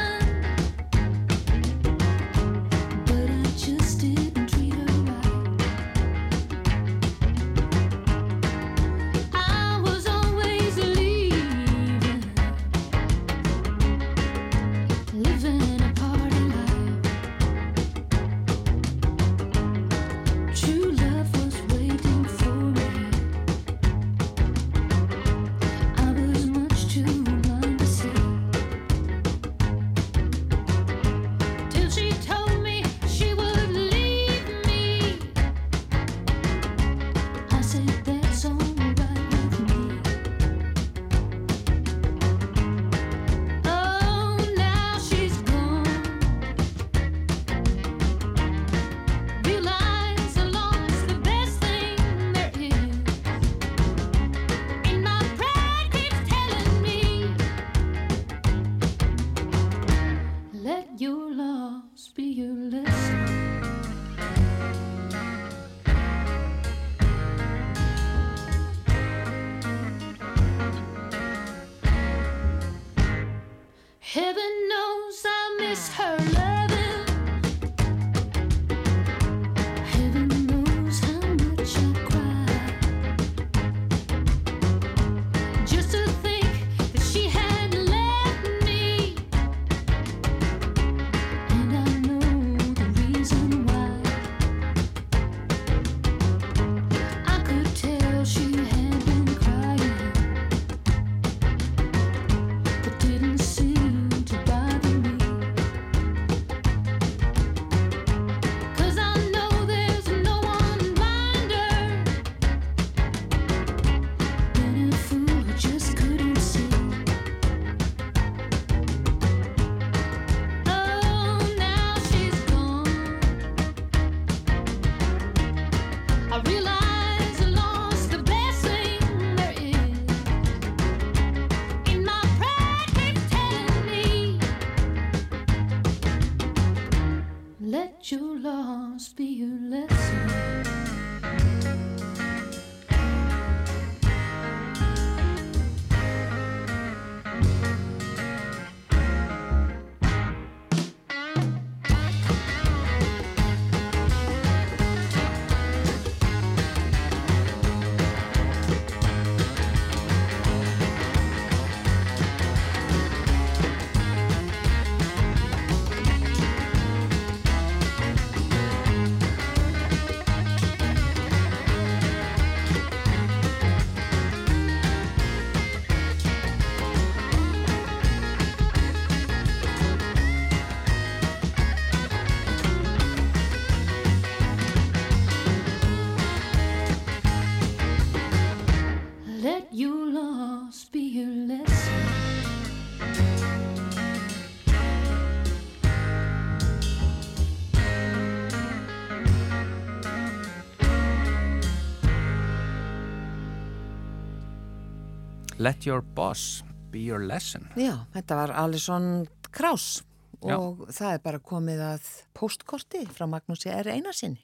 [205.61, 207.67] Let your boss be your lesson.
[207.77, 210.01] Já, þetta var Alison Krauss
[210.41, 210.55] Já.
[210.57, 213.91] og það er bara komið að postkorti frá Magnúsi R.
[213.93, 214.41] Einarsinni.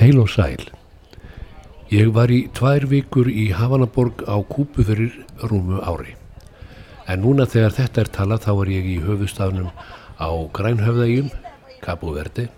[0.00, 0.66] Heil og sæl.
[1.94, 5.14] Ég var í tvær vikur í Havanaborg á Kúpu fyrir
[5.46, 6.16] rúmu ári.
[7.06, 9.70] En núna þegar þetta er talað þá er ég í höfustafnum
[10.18, 11.30] á Grænhöfðægjum,
[11.86, 12.48] Cabo Verde,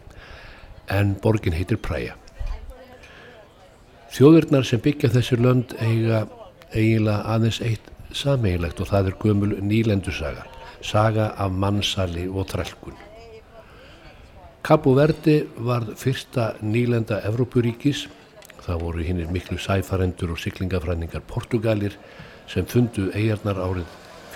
[0.89, 2.17] en borgin heitir Praia.
[4.09, 6.25] Þjóðurnar sem byggja þessi lönd eiga
[6.75, 10.47] eiginlega aðeins eitt sameigilegt og það er gömul nýlendusaga,
[10.83, 12.97] saga af mannsali og trælkun.
[14.63, 18.07] Cabo Verde var fyrsta nýlenda Evrópuríkis,
[18.65, 21.97] það voru hinnir miklu sæfarendur og syklingafræningar Portugalir
[22.49, 23.87] sem fundu eigarnar árið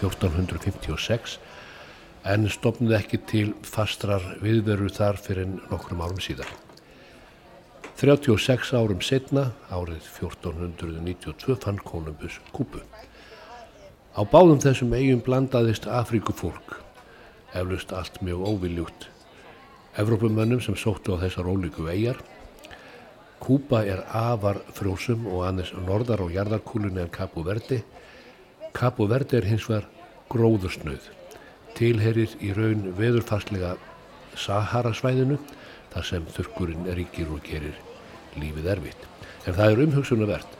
[0.01, 1.39] 1456
[2.33, 6.62] en stopnuði ekki til fastrar viðveru þar fyrir nokkrum árum síðan.
[8.03, 12.81] 36 árum setna, árið 1492, fann Kolumbus Kúpu.
[14.19, 16.81] Á báðum þessum eigum blandaðist Afríkufólk,
[17.55, 19.07] eflust allt mjög óviljútt.
[20.03, 22.19] Evrópumönnum sem sóttu á þessar ólíku eigjar.
[23.39, 27.85] Kúpa er afar frjósum og annars norðar á jarðarkúlunni en Kapu Verdi.
[28.75, 29.87] Kapu Verdi er hins vegar
[30.27, 31.07] gróðursnöð
[31.79, 33.77] tilherir í raun veðurfarslega
[34.35, 35.39] Sahara-svæðinu
[35.95, 37.92] þar sem þurkurinn ríkir og gerir
[38.39, 39.07] lífið erfitt.
[39.47, 40.59] En það er umhugsunavert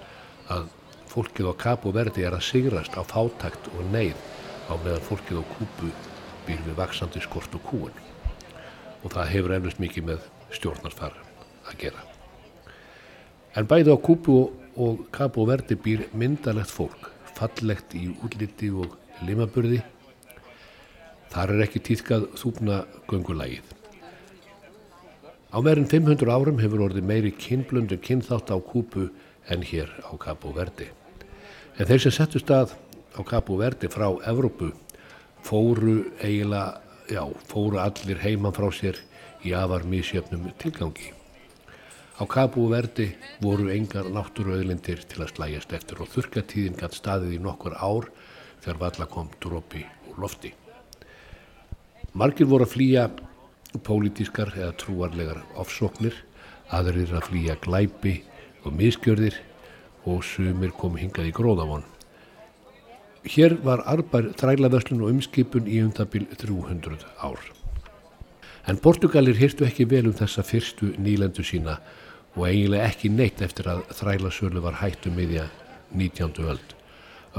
[0.53, 0.71] að
[1.13, 4.19] fólkið á Kapu Verdi er að sigrast á fátakt og neyð
[4.69, 5.93] á meðan fólkið á Kúpu
[6.47, 8.03] býr við vaksandi skort og kúun.
[9.03, 11.17] Og það hefur eflust mikið með stjórnarsfar
[11.69, 12.05] að gera.
[13.57, 14.39] En bæði á Kúpu
[14.81, 18.97] og Kapu Verdi býr myndalegt fólk, fallegt í útliti og
[19.27, 19.83] limaburði
[21.33, 23.71] Þar er ekki týðkað þúpna göngulægið.
[25.53, 29.11] Á meirinn 500 árum hefur orðið meiri kinnblöndu kinnþátt á Kúpu
[29.53, 30.87] en hér á Kapu Verdi.
[31.77, 32.73] En þeir sem settu stað
[33.13, 34.71] á Kapu Verdi frá Evrópu
[35.45, 38.97] fóru eiginlega, já, fóru allir heiman frá sér
[39.45, 41.13] í afar mísjöfnum tilgangi.
[42.17, 43.11] Á Kapu Verdi
[43.45, 48.09] voru engar náttúruauðlindir til að slægjast eftir og þurkatíðin gætt staðið í nokkur ár
[48.65, 50.55] þegar valla kom drópi úr lofti.
[52.17, 53.05] Margir voru að flýja
[53.81, 56.15] pólitískar eða trúarlegar ofsóknir,
[56.73, 58.19] aðrir að flýja glæpi
[58.65, 59.39] og miskjörðir
[60.09, 61.85] og sumir kom hingað í gróðavon.
[63.23, 67.39] Hér var arbær þrælaverslun og umskipun í um það bíl 300 ár.
[68.67, 71.79] En Portugalir hirtu ekki vel um þessa fyrstu nýlendu sína
[72.35, 75.49] og eiginlega ekki neitt eftir að þrælasölu var hættu miðja
[75.95, 76.47] 19.
[76.51, 76.77] öld.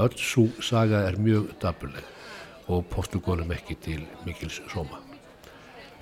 [0.00, 2.04] Öll svo saga er mjög daburleg
[2.68, 5.03] og Portugalum ekki til mikils sóma.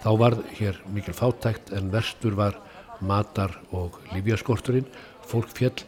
[0.02, 2.56] Þá varð hér mikil fátækt en verstur var
[2.98, 4.88] matar og lífjaskorturinn.
[5.30, 5.84] Fólk fjell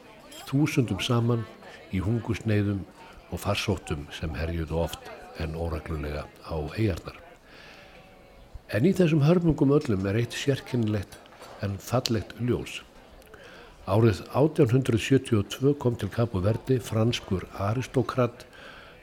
[0.46, 1.42] þúsundum saman
[1.90, 2.84] í hungusneiðum
[3.34, 5.10] og farsóttum sem herjuðu oft
[5.42, 7.16] en óreglulega á eigarnar.
[8.70, 11.18] En í þessum hörmungum öllum er eitt sérkennilegt
[11.66, 12.82] en fallegt ljós.
[13.90, 18.46] Árið 1872 kom til Kapu Verdi franskur aristokrat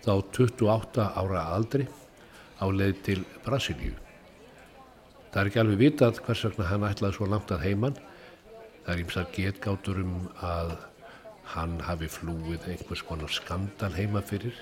[0.05, 1.89] þá 28 ára aldri
[2.63, 4.10] á leið til Brasilíu.
[5.31, 7.99] Það er ekki alveg vitað hvers vegna hann ætlaði svo langt að heiman.
[8.83, 10.73] Það er ímsað getgátur um að
[11.53, 14.57] hann hafi flúið einhvers konar skandal heima fyrir.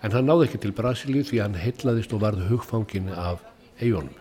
[0.00, 3.44] En hann náði ekki til Brasilíu því hann heitlaðist og varð hugfangin af
[3.82, 4.16] eigunum.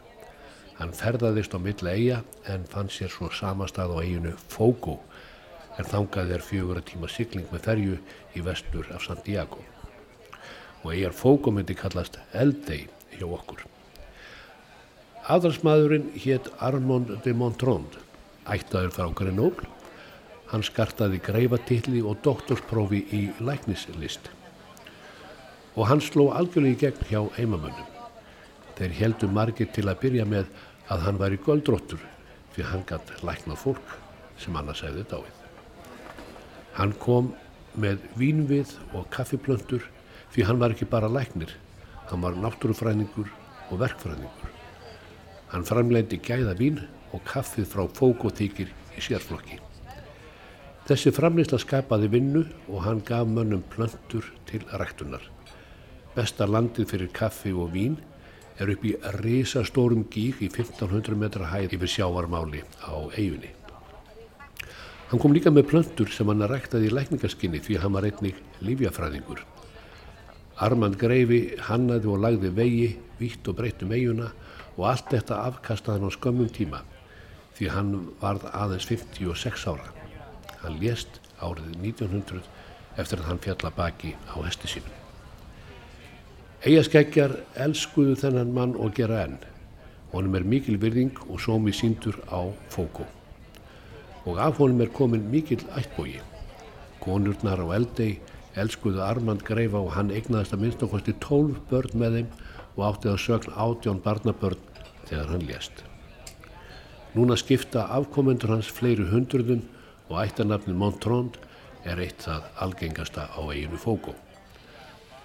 [0.75, 4.99] Hann ferðaðist á milla eiga en fann sér svo samastað á eiginu Fogo
[5.79, 7.99] en þangaði er fjögur tíma sykling með ferju
[8.35, 9.63] í vestur af Santiago
[10.81, 13.63] og eigar fókum myndi kallast Eldey hjá okkur.
[15.31, 17.93] Aðalsmaðurinn hétt Armand de Montrond,
[18.51, 19.69] ættaður frá Grenoble.
[20.51, 24.27] Hann skartaði greifatilli og doktorsprófi í læknislist.
[25.79, 27.87] Og hann sló algjörlega í gegn hjá heimamönnum.
[28.75, 30.51] Þeir heldu margir til að byrja með
[30.91, 32.03] að hann var í göldróttur
[32.51, 33.97] fyrir hann gætt læknað fólk
[34.41, 35.33] sem annars hefði dáið.
[36.75, 37.31] Hann kom
[37.79, 39.87] með vínvið og kaffiplöndur
[40.35, 41.55] því hann var ekki bara læknir,
[42.11, 43.31] hann var náttúrufræningur
[43.69, 44.60] og verkfræningur.
[45.51, 46.79] Hann framleindi gæða vín
[47.11, 49.59] og kaffið frá fókotíkir í sérflokki.
[50.87, 55.23] Þessi framleysla skapaði vinnu og hann gaf mönnum plöntur til ræktunar.
[56.15, 57.99] Besta landið fyrir kaffi og vín
[58.59, 63.51] er upp í risastórum gík í 1500 metra hæð yfir sjávarmáli á eiginni.
[65.11, 69.43] Hann kom líka með plöntur sem hann ræktaði í lækningaskinni því hann var einnig lífjafræðingur.
[70.61, 72.89] Armand Greifi hannaði og lagði vegi,
[73.19, 74.29] vitt og breytt um eiguna
[74.77, 76.81] og allt þetta afkastaði hann á skömmum tíma
[77.57, 77.91] því hann
[78.21, 79.91] varð aðeins 56 ára.
[80.63, 82.41] Hann lést árið 1900
[83.01, 84.97] eftir að hann fjalla baki á hesti sínum.
[86.61, 89.39] Eigaskeggjar elskuðu þennan mann og gera enn.
[90.11, 93.07] Honum er mikil virðing og sómi síndur á fókó.
[94.25, 96.19] Og af honum er komin mikil ættbógi.
[97.01, 98.19] Konurnar á eldei
[98.59, 102.33] elskuðu Armand Greifa og hann eignaðist að minnst okkosti 12 börn með þeim
[102.75, 104.59] og átti að sögn átjón barnabörn
[105.09, 105.83] þegar hann lést.
[107.15, 109.65] Núna skipta afkomendur hans fleiri hundruðum
[110.09, 111.37] og ættanafnin Montrond
[111.83, 114.15] er eitt það algengasta á eiginu Fóko.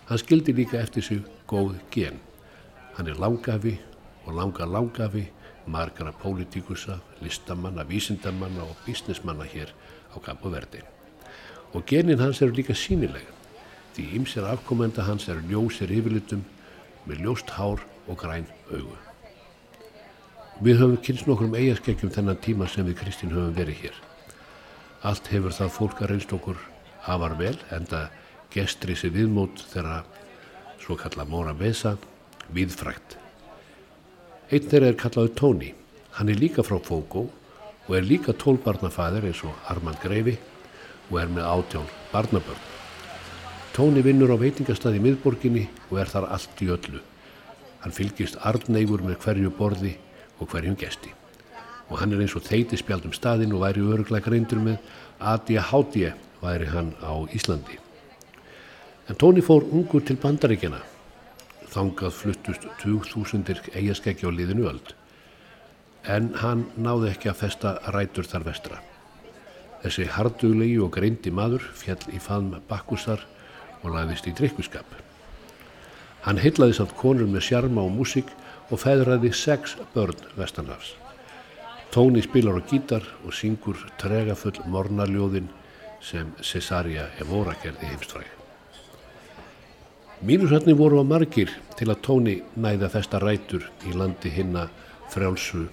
[0.09, 2.19] Hann skildi líka eftir sig góð gen.
[2.97, 3.77] Hann er langafi
[4.27, 5.29] og langa langafi
[5.67, 9.73] margara pólitíkusa, listamanna, vísindamanna og bísnismanna hér
[10.15, 10.83] á Kapo Verdi.
[11.75, 13.35] Og genin hans eru líka sínilega
[13.97, 16.45] því ymsir afkomenda hans eru ljósir yfirlutum
[17.07, 18.97] með ljóst hár og græn augu.
[20.65, 23.97] Við höfum kynst nokkur um eigaskekkjum þennan tíma sem við Kristín höfum verið hér.
[25.07, 26.61] Allt hefur það fólk að reynst okkur
[27.07, 28.07] afar vel enda
[28.55, 30.01] gestri sér viðmót þeirra
[30.81, 31.97] svo kalla Móra Mesa
[32.57, 33.19] viðfrækt.
[34.51, 35.75] Einn þeirra er kallaðu Tóni.
[36.17, 37.27] Hann er líka frá Fókó
[37.87, 40.39] og er líka tólbarnafæðir eins og Armand Greifi
[41.11, 42.76] og er með átjón barnabörn.
[43.77, 47.03] Tóni vinnur á veitingastadi í miðborginni og er þar allt í öllu.
[47.83, 49.93] Hann fylgist arneigur með hverju borði
[50.41, 51.13] og hverjum gesti.
[51.93, 54.81] Og hann er eins og þeiti spjald um staðin og væri öruglega reyndur með
[55.21, 56.09] ADHD
[56.41, 57.77] væri hann á Íslandi.
[59.13, 60.81] En Tóni fór ungur til bandaríkjana
[61.77, 64.97] þangað fluttust 2000 eigaskeggi á liðinu öld.
[66.09, 68.83] En hann náði ekki að festa rætur þar vestra.
[69.85, 73.27] Þessi harduglegi og greindi maður fjall í faðm bakkusar
[73.87, 74.87] og lagðist í drikkuskap.
[76.27, 78.33] Hann heitlaði samt konur með sjarma og músík
[78.71, 80.97] og feðraði sex börn vestanrafs.
[81.95, 85.47] Tóni spilar á gítar og syngur tregafull mornaljóðin
[86.03, 88.27] sem Cesaria Evora gerði heimstfræg.
[90.27, 94.67] Mínusatni voru á margir til að tóni næða þesta rætur í landi hinna
[95.13, 95.67] frjálsu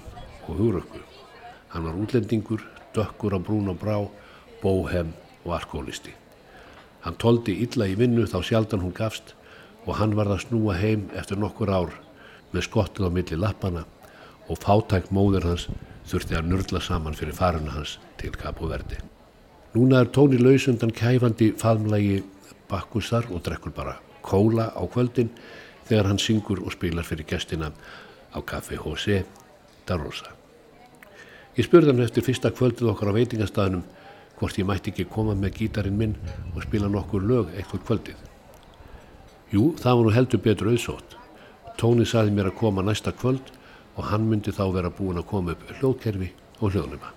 [0.47, 1.01] og hugurökku.
[1.73, 2.61] Hann var útlendingur,
[2.93, 3.97] dökkur á brún og brá,
[4.61, 6.13] bóhem og alkoholisti.
[7.03, 9.33] Hann tóldi illa í vinnu þá sjaldan hún gafst
[9.85, 11.95] og hann var að snúa heim eftir nokkur ár
[12.53, 13.83] með skottið á milli lappana
[14.47, 15.67] og fátæk móður hans
[16.07, 18.99] þurfti að nörla saman fyrir faruna hans til Kapoverdi.
[19.73, 22.21] Núna er tóni lausundan kæfandi faðmlægi
[22.69, 25.31] bakkusar og drekkur bara kóla á kvöldin
[25.87, 27.71] þegar hann syngur og spilar fyrir gestina
[28.31, 29.23] á Café José
[29.87, 30.31] da Rosa.
[31.57, 33.83] Ég spurði hann eftir fyrsta kvöldið okkar á veitingastæðinum
[34.39, 36.15] hvort ég mætti ekki koma með gítarin minn
[36.53, 38.21] og spila nokkur lög eitthvað kvöldið.
[39.53, 41.17] Jú, það var nú heldur betur auðsótt.
[41.77, 43.53] Tóni saði mér að koma næsta kvöld
[43.97, 47.13] og hann myndi þá vera búin að koma upp hljóðkerfi og hljóðnuma.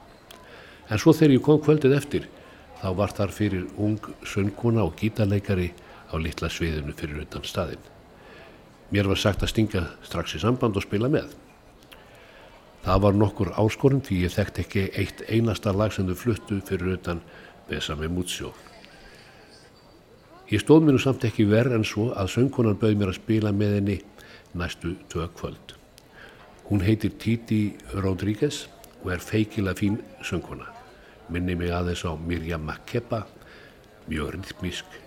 [0.91, 2.29] En svo þegar ég kom kvöldið eftir
[2.83, 5.73] þá var þar fyrir ung söngkona og gítarleikari
[6.13, 7.81] á litla sviðinu fyrir utan staðin.
[8.93, 11.33] Mér var sagt að stinga strax í samband og spila með.
[12.87, 16.93] Það var nokkur áskorun því ég þekkt ekki eitt einasta lag sem þau fluttu fyrir
[16.95, 17.19] utan
[17.67, 18.53] Besame Mutsjó.
[20.47, 23.51] Ég stóð mér nú samt ekki verð en svo að söngkonan bauð mér að spila
[23.51, 23.99] með henni
[24.55, 25.75] næstu tvö kvöld.
[26.71, 28.69] Hún heitir Titi Rodríguez
[29.03, 30.71] og er feikila fín söngkona.
[31.27, 33.25] Minni mig aðeins á Mirjam Makeba,
[34.07, 35.01] mjög rithmísk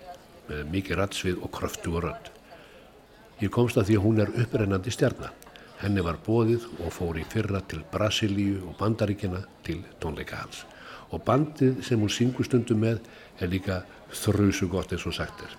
[0.50, 2.28] með mikið ratsvið og kröftu og rönd.
[3.40, 5.32] Ég komst að því að hún er upprennandi stjarnar.
[5.80, 10.66] Henni var bóðið og fór í fyrra til Brasilíu og Bandaríkina til tónleika hans.
[11.10, 13.00] Og bandið sem hún syngur stundum með
[13.40, 13.80] er líka
[14.12, 15.56] þrjusu gott eins og sagt er.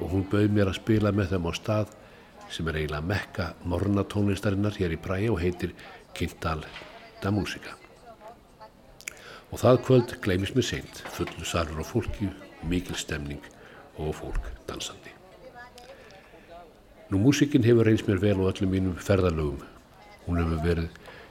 [0.00, 1.92] Og hún bauð mér að spila með þeim á stað
[2.52, 5.76] sem er eiginlega mekka morna tónlistarinnar hér í Bræi og heitir
[6.16, 6.64] Quintal
[7.20, 7.76] da Músika.
[9.52, 12.32] Og það kvöld gleimis mér seint, fullu salur og fólki,
[12.64, 13.44] mikil stemning
[14.00, 15.11] og fólk dansandi.
[17.12, 19.60] Nú músikinn hefur reynst mér vel á öllum mínum ferðalögum.
[20.24, 20.86] Hún hefur verið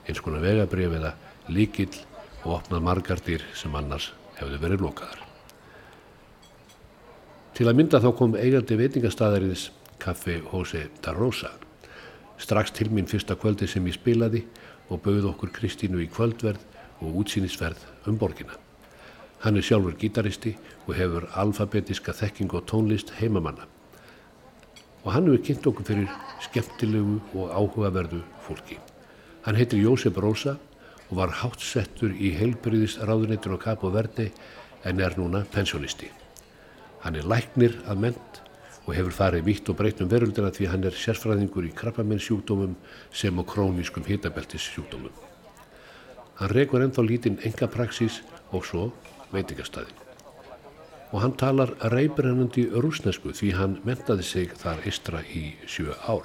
[0.06, 1.10] eins konar vegabref eða
[1.50, 1.96] líkill
[2.44, 5.24] og opnað margardir sem annars hefðu verið lokaðar.
[7.58, 9.66] Til að mynda þá kom eigandi veitingastæðariðis
[9.98, 11.50] Café José da Rosa
[12.38, 14.46] strax til mín fyrsta kvöldi sem ég spilaði
[14.86, 16.62] og bauð okkur Kristínu í kvöldverð
[17.02, 18.54] og útsýnisverð um borgina.
[19.42, 20.54] Hann er sjálfur gítaristi
[20.86, 23.66] og hefur alfabetiska þekking og tónlist heimamanna.
[25.02, 26.10] Og hann hefur kynnt okkur fyrir
[26.44, 28.78] skemmtilegu og áhugaverðu fólki.
[29.42, 30.56] Hann heitir Jósef Rósa
[31.10, 34.30] og var hátsettur í heilbyrðisráðuneytur og Kapo Verdi
[34.84, 36.10] en er núna pensjónisti.
[37.02, 38.42] Hann er læknir að ment
[38.86, 42.74] og hefur farið vitt og breytt um veröldina því hann er sérfræðingur í krabbamennsjúkdómum
[43.14, 45.12] sem og krónískum hitabeltissjúkdómum.
[46.38, 48.88] Hann rekur ennþá lítinn enga praxís og svo
[49.34, 50.11] veitingastæðin.
[51.12, 56.24] Og hann talar reybrennandi rúsnesku því hann mentaði sig þar eistra í sjö ár.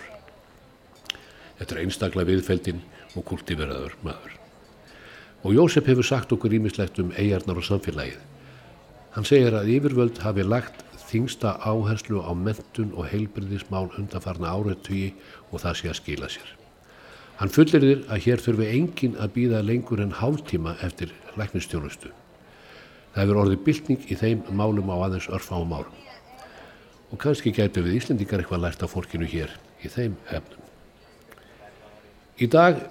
[1.60, 2.84] Þetta er einstaklega viðfeldin
[3.18, 4.38] og kultiveraður maður.
[5.44, 8.20] Og Jósef hefur sagt okkur ímislegt um eigarnar og samfélagið.
[9.16, 15.14] Hann segir að yfirvöld hafi lagt þingsta áherslu á mentun og heilbyrðismál undanfarna áreitugi
[15.52, 16.54] og það sé að skila sér.
[17.38, 22.12] Hann fullir þér að hér þurfi engin að býða lengur en hálftíma eftir læknistjónustu.
[23.18, 26.02] Það hefur orðið bylting í þeim málum á aðeins örfáum árum.
[27.10, 30.68] Og kannski getur við Íslendingar eitthvað lært af fólkinu hér í þeim hefnum.
[32.38, 32.84] Í dag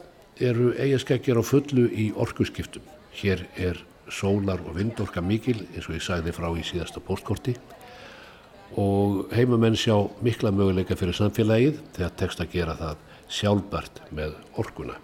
[0.42, 2.82] eru eigaskeggjar á fullu í orkuskiptum.
[3.14, 3.78] Hér er
[4.10, 7.54] sólar og vindorka mikil eins og ég sagði frá í síðasta postkorti
[8.74, 9.94] og heimamenn sjá
[10.26, 14.98] mikla möguleika fyrir samfélagið þegar tekst að gera það sjálfbært með orkuna.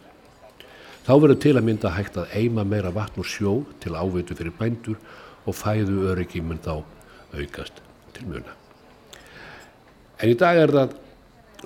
[1.02, 4.54] Þá verður til að mynda hægt að eima meira vatn og sjó til ávitu fyrir
[4.54, 4.98] bændur
[5.42, 6.84] og fæðu öryggi mun þá
[7.34, 7.80] aukast
[8.14, 8.52] til muna.
[10.22, 10.92] En í dag er það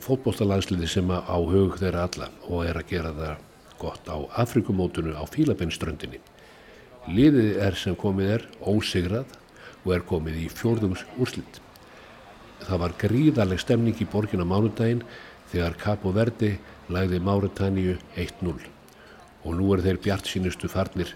[0.00, 3.42] fótbóltalandsliði sem á hug þeirra alla og er að gera það
[3.82, 6.22] gott á Afrikumótunu á Fílabennströndinni.
[7.12, 9.34] Liðið er sem komið er ósigrað
[9.84, 11.60] og er komið í fjórðungs úrslitt.
[12.64, 15.04] Það var gríðarleg stemning í borgin á mánudaginn
[15.52, 16.54] þegar Capo Verdi
[16.88, 18.75] læði Máritanníu 1-0
[19.46, 21.14] og nú er þeir bjart sínustu farnir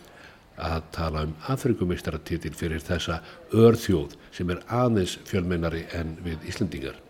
[0.60, 3.18] að tala um Afrikumistaratítil fyrir þessa
[3.56, 7.00] örþjóð sem er aðeins fjölmennari en við Íslandingar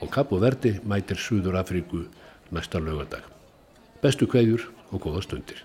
[0.00, 2.04] og Capo Verdi mætir Suður Afriku
[2.54, 3.22] næsta lögadag.
[4.02, 5.62] Bestu kveðjur og góða stundir.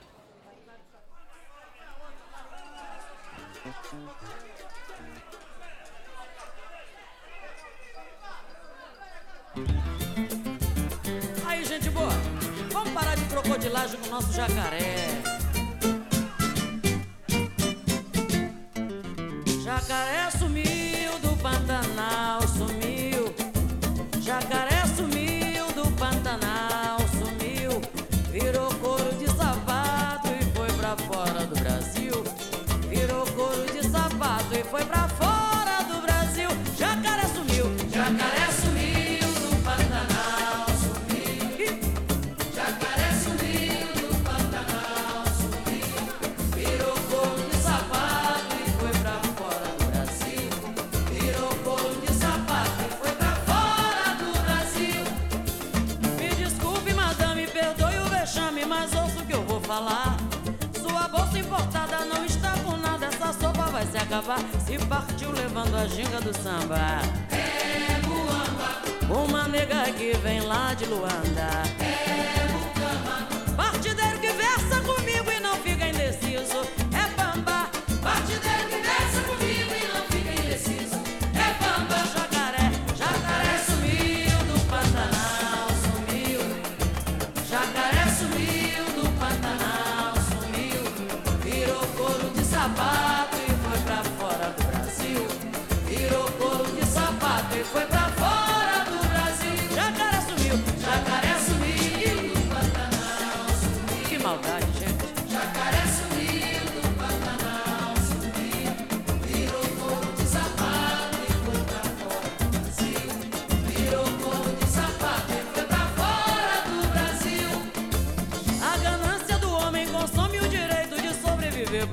[64.10, 64.40] Acabar.
[64.66, 67.00] Se partiu levando a ginga do samba.
[67.32, 69.24] É Muamba.
[69.24, 71.64] Uma nega que vem lá de Luanda.
[71.80, 73.28] É Mucama.
[73.56, 76.89] Partideiro que versa comigo e não fica indeciso.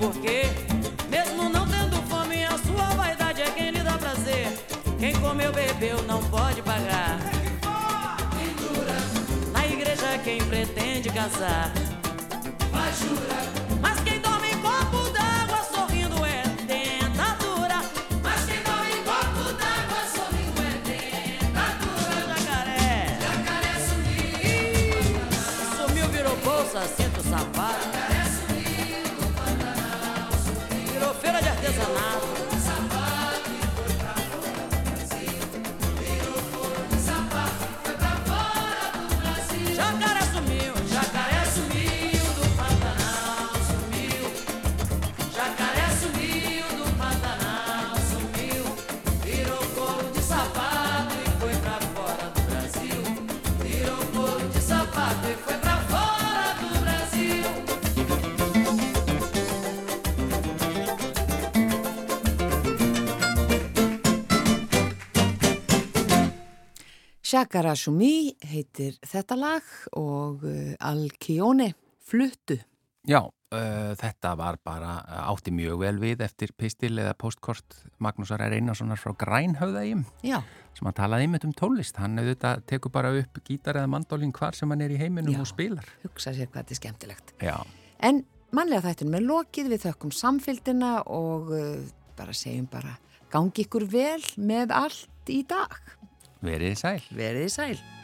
[0.06, 0.42] Porque,
[1.10, 4.46] mesmo não tendo fome, a sua vaidade é quem lhe dá prazer.
[5.00, 7.18] Quem comeu, bebeu, não pode pagar.
[9.52, 11.72] Na igreja, quem pretende casar.
[67.26, 71.72] Shakara Shumi heitir þetta lag og uh, Alkione
[72.06, 72.54] fluttu.
[73.06, 78.44] Já, uh, þetta var bara uh, átti mjög vel við eftir pistil eða postkort Magnúsar
[78.46, 78.54] R.
[78.60, 80.38] Einarssonar frá Grænhöfðægjum Já,
[80.76, 81.98] sem hann talaði einmitt um tólist.
[81.98, 85.42] Hann auðvitað tekur bara upp gítar eða mandólin hvar sem hann er í heiminum Já.
[85.42, 85.90] og spilar.
[86.04, 87.34] hugsa sér hvað þetta er skemmtilegt.
[87.42, 87.56] Já,
[88.06, 88.22] En
[88.54, 91.82] mannlega þættunum er lokið, við þökkum samfélgina og uh,
[92.14, 92.94] bara segjum bara
[93.32, 95.74] gangi ykkur vel með allt í dag.
[96.46, 97.06] Verið þið sæl.
[97.20, 97.95] Verið þið sæl.